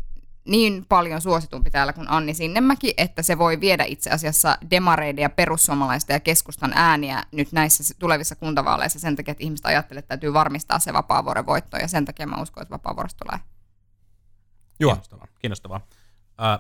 niin 0.45 0.85
paljon 0.89 1.21
suositumpi 1.21 1.71
täällä 1.71 1.93
kuin 1.93 2.09
Anni 2.09 2.33
Sinnemäki, 2.33 2.93
että 2.97 3.21
se 3.21 3.37
voi 3.37 3.59
viedä 3.59 3.83
itse 3.83 4.09
asiassa 4.09 4.57
demareiden 4.69 5.21
ja 5.21 5.29
perussuomalaisten 5.29 6.13
ja 6.13 6.19
keskustan 6.19 6.71
ääniä 6.75 7.23
nyt 7.31 7.51
näissä 7.51 7.93
tulevissa 7.99 8.35
kuntavaaleissa 8.35 8.99
sen 8.99 9.15
takia, 9.15 9.31
että 9.31 9.43
ihmiset 9.43 9.65
ajattelevat, 9.65 10.03
että 10.03 10.07
täytyy 10.09 10.33
varmistaa 10.33 10.79
se 10.79 10.93
vapaavuoren 10.93 11.45
voitto 11.45 11.77
ja 11.77 11.87
sen 11.87 12.05
takia 12.05 12.27
mä 12.27 12.41
uskon, 12.41 12.61
että 12.61 12.71
vapaavuorosta 12.73 13.25
tulee. 13.25 13.39
Joo. 14.79 14.91
Kiinnostavaa. 14.91 15.27
Kiinnostavaa. 15.39 15.81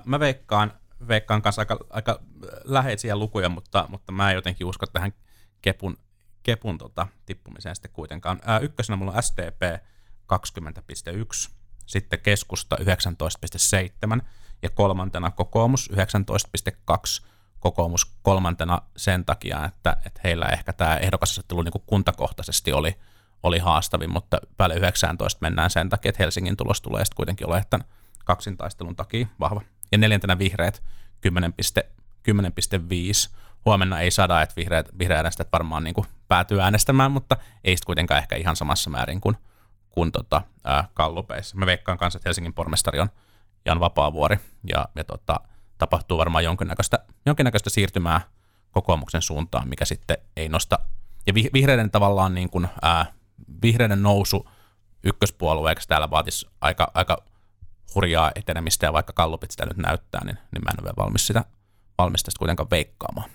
Mä 0.05 0.19
veikkaan, 0.19 0.73
veikkaan 1.07 1.41
kanssa 1.41 1.61
aika, 1.61 1.77
aika 1.89 2.19
läheisiä 2.63 3.15
lukuja, 3.15 3.49
mutta, 3.49 3.85
mutta 3.89 4.11
mä 4.11 4.31
en 4.31 4.35
jotenkin 4.35 4.67
usko 4.67 4.85
tähän 4.85 5.13
kepun, 5.61 5.97
kepun 6.43 6.77
tota, 6.77 7.07
tippumiseen 7.25 7.75
sitten 7.75 7.91
kuitenkaan. 7.91 8.39
Ykkösenä 8.61 8.95
mulla 8.95 9.11
on 9.11 9.23
STP 9.23 9.61
20,1 10.33 11.60
sitten 11.91 12.19
keskusta 12.19 12.77
19,7 14.15 14.21
ja 14.61 14.69
kolmantena 14.69 15.31
kokoomus 15.31 15.91
19,2 15.91 15.97
kokoomus 17.59 18.05
kolmantena 18.21 18.81
sen 18.97 19.25
takia, 19.25 19.65
että, 19.65 19.97
että 20.05 20.21
heillä 20.23 20.45
ehkä 20.45 20.73
tämä 20.73 20.97
ehdokasasettelu 20.97 21.61
niin 21.61 21.83
kuntakohtaisesti 21.85 22.73
oli, 22.73 22.95
oli 23.43 23.59
haastavin, 23.59 24.11
mutta 24.11 24.37
päälle 24.57 24.75
19 24.75 25.37
mennään 25.41 25.69
sen 25.69 25.89
takia, 25.89 26.09
että 26.09 26.23
Helsingin 26.23 26.57
tulos 26.57 26.81
tulee 26.81 27.05
sitten 27.05 27.15
kuitenkin 27.15 27.47
olemaan 27.47 27.65
tämän 27.69 27.87
kaksintaistelun 28.25 28.95
takia 28.95 29.27
vahva. 29.39 29.61
Ja 29.91 29.97
neljäntenä 29.97 30.37
vihreät 30.37 30.83
10,5. 31.27 31.31
Huomenna 33.65 33.99
ei 33.99 34.11
sada, 34.11 34.41
että 34.41 34.55
vihreät, 34.55 34.89
vihreät 34.99 35.51
varmaan 35.53 35.83
niin 35.83 35.95
päätyy 36.27 36.61
äänestämään, 36.61 37.11
mutta 37.11 37.37
ei 37.63 37.77
sitten 37.77 37.85
kuitenkaan 37.85 38.21
ehkä 38.21 38.35
ihan 38.35 38.55
samassa 38.55 38.89
määrin 38.89 39.21
kuin 39.21 39.37
kuin 39.91 40.11
tota, 40.11 40.41
ää, 40.63 40.87
kallupeissa. 40.93 41.57
Mä 41.57 41.65
veikkaan 41.65 41.97
kanssa, 41.97 42.17
että 42.17 42.27
Helsingin 42.29 42.53
pormestari 42.53 42.99
on 42.99 43.09
Jan 43.65 43.79
Vapaavuori, 43.79 44.39
ja, 44.69 44.85
ja 44.95 45.03
tota, 45.03 45.39
tapahtuu 45.77 46.17
varmaan 46.17 46.43
jonkinnäköistä, 46.43 46.99
jonkinnäköistä 47.25 47.69
siirtymää 47.69 48.21
kokoomuksen 48.71 49.21
suuntaan, 49.21 49.69
mikä 49.69 49.85
sitten 49.85 50.17
ei 50.35 50.49
nosta, 50.49 50.79
ja 51.27 51.33
vihreiden 51.33 51.91
tavallaan 51.91 52.35
niin 52.35 52.49
kuin, 52.49 52.67
ää, 52.81 53.05
vihreiden 53.61 54.03
nousu 54.03 54.49
ykköspuolueeksi 55.03 55.87
täällä 55.87 56.09
vaatisi 56.09 56.49
aika, 56.61 56.91
aika 56.93 57.17
hurjaa 57.95 58.31
etenemistä, 58.35 58.85
ja 58.85 58.93
vaikka 58.93 59.13
kallupit 59.13 59.51
sitä 59.51 59.65
nyt 59.65 59.77
näyttää, 59.77 60.25
niin, 60.25 60.37
niin 60.51 60.63
mä 60.63 60.71
en 60.71 60.85
ole 60.85 60.93
valmis 60.97 61.27
sitä 61.27 61.45
valmis 61.97 62.23
tästä 62.23 62.39
kuitenkaan 62.39 62.69
veikkaamaan 62.69 63.29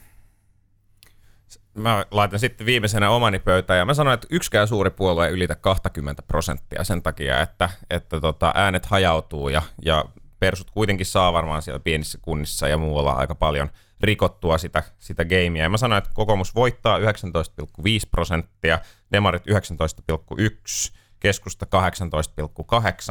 mä 1.77 2.05
laitan 2.11 2.39
sitten 2.39 2.67
viimeisenä 2.67 3.11
omani 3.11 3.39
pöytään 3.39 3.79
ja 3.79 3.85
mä 3.85 3.95
sanoin, 3.95 4.15
että 4.15 4.27
yksikään 4.31 4.69
suuri 4.69 4.91
puolue 4.91 5.27
ei 5.27 5.33
ylitä 5.33 5.55
20 5.55 6.23
prosenttia 6.23 6.85
sen 6.85 7.03
takia, 7.03 7.41
että, 7.41 7.71
että 7.91 8.21
tota, 8.21 8.53
äänet 8.55 8.87
hajautuu 8.87 9.49
ja, 9.49 9.63
ja 9.85 10.05
persut 10.41 10.71
kuitenkin 10.71 11.07
saa 11.07 11.33
varmaan 11.33 11.63
siellä 11.63 11.81
pienissä 11.81 12.19
kunnissa 12.23 12.69
ja 12.69 12.79
muualla 12.79 13.13
aika 13.13 13.35
paljon 13.35 13.71
rikottua 14.01 14.59
sitä, 14.59 14.83
sitä 14.99 15.25
gameia. 15.25 15.63
Ja 15.63 15.69
mä 15.69 15.77
sanoin, 15.77 15.99
että 15.99 16.11
kokoomus 16.15 16.55
voittaa 16.55 16.99
19,5 16.99 17.05
prosenttia, 18.11 18.79
demarit 19.13 19.43
19,1, 19.47 20.97
keskusta 21.21 21.67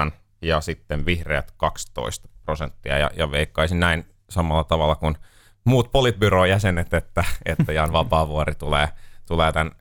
18,8 0.08 0.12
ja 0.41 0.62
sitten 0.62 1.06
vihreät 1.06 1.51
12 1.58 2.30
prosenttia. 2.43 2.97
Ja, 2.97 3.10
ja 3.17 3.32
veikkaisin 3.32 3.80
näin 3.80 4.06
samalla 4.30 4.63
tavalla 4.63 4.95
kuin 4.95 5.17
muut 5.65 5.91
politbyroon 5.91 6.49
jäsenet, 6.49 6.93
että, 6.93 7.23
että 7.45 7.73
Jan 7.73 7.93
Vapaavuori 7.93 8.56
tulee, 8.56 8.89
tulee 9.28 9.51
tämän 9.51 9.71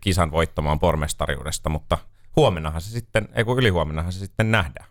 kisan 0.00 0.30
voittamaan 0.30 0.78
pormestariudesta, 0.78 1.68
mutta 1.68 1.98
huomennahan 2.36 2.80
se 2.80 2.90
sitten, 2.90 3.28
ei 3.34 3.44
kun 3.44 3.58
ylihuomennahan 3.58 4.12
se 4.12 4.18
sitten 4.18 4.50
nähdään. 4.50 4.88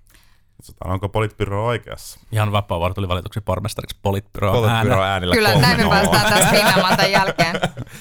Katsotaan, 0.57 0.91
onko 0.91 1.09
Politbyro 1.09 1.65
oikeassa. 1.65 2.19
Jan 2.31 2.51
Vapaavuori 2.51 2.93
tuli 2.93 3.07
valituksi 3.07 3.41
pormestariksi 3.41 3.97
Politbyro, 4.01 4.51
Politbyro 4.51 5.03
äänillä. 5.03 5.35
Kyllä, 5.35 5.55
näin 5.55 5.77
me 5.77 5.89
päästään 5.89 6.33
tästä 6.33 6.51
pinnaamaan 6.51 6.95
tämän 6.97 7.11
jälkeen. 7.11 7.55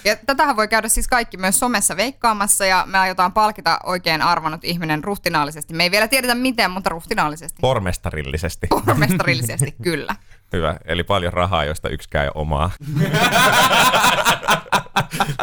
Ja 0.05 0.17
tätähän 0.27 0.57
voi 0.57 0.69
käydä 0.69 0.89
siis 0.89 1.09
kaikki 1.09 1.37
myös 1.37 1.59
somessa 1.59 1.97
veikkaamassa 1.97 2.67
ja 2.67 2.85
me 2.87 2.99
aiotaan 2.99 3.33
palkita 3.33 3.79
oikein 3.85 4.23
arvonnut 4.23 4.65
ihminen 4.65 5.05
ruhtinaallisesti. 5.05 5.75
Me 5.75 5.83
ei 5.83 5.91
vielä 5.91 6.09
tiedetä 6.09 6.35
miten, 6.35 6.71
mutta 6.71 6.91
ruhtinaallisesti. 6.91 7.59
Pormestarillisesti. 7.61 8.67
Pormestarillisesti, 8.67 9.75
kyllä. 9.83 10.17
Hyvä, 10.53 10.77
eli 10.85 11.05
paljon 11.05 11.33
rahaa, 11.33 11.65
josta 11.65 11.89
yksikään 11.89 12.25
ei 12.25 12.31
omaa. 12.35 12.71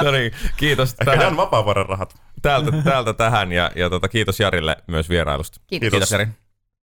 no 0.04 0.12
niin, 0.12 0.32
kiitos. 0.58 0.90
Ehkä 0.92 1.06
tähän. 1.06 1.22
Jan 1.22 1.38
Vapaavuoren 1.38 1.86
rahat. 1.86 2.16
Täältä, 2.42 2.72
täältä 2.84 3.14
tähän 3.14 3.52
ja, 3.52 3.72
ja 3.76 3.90
tota, 3.90 4.08
kiitos 4.08 4.40
Jarille 4.40 4.78
myös 4.88 5.10
vierailusta. 5.10 5.60
Kiitos. 5.68 5.90
kiitos 5.90 6.12
Jari. 6.12 6.28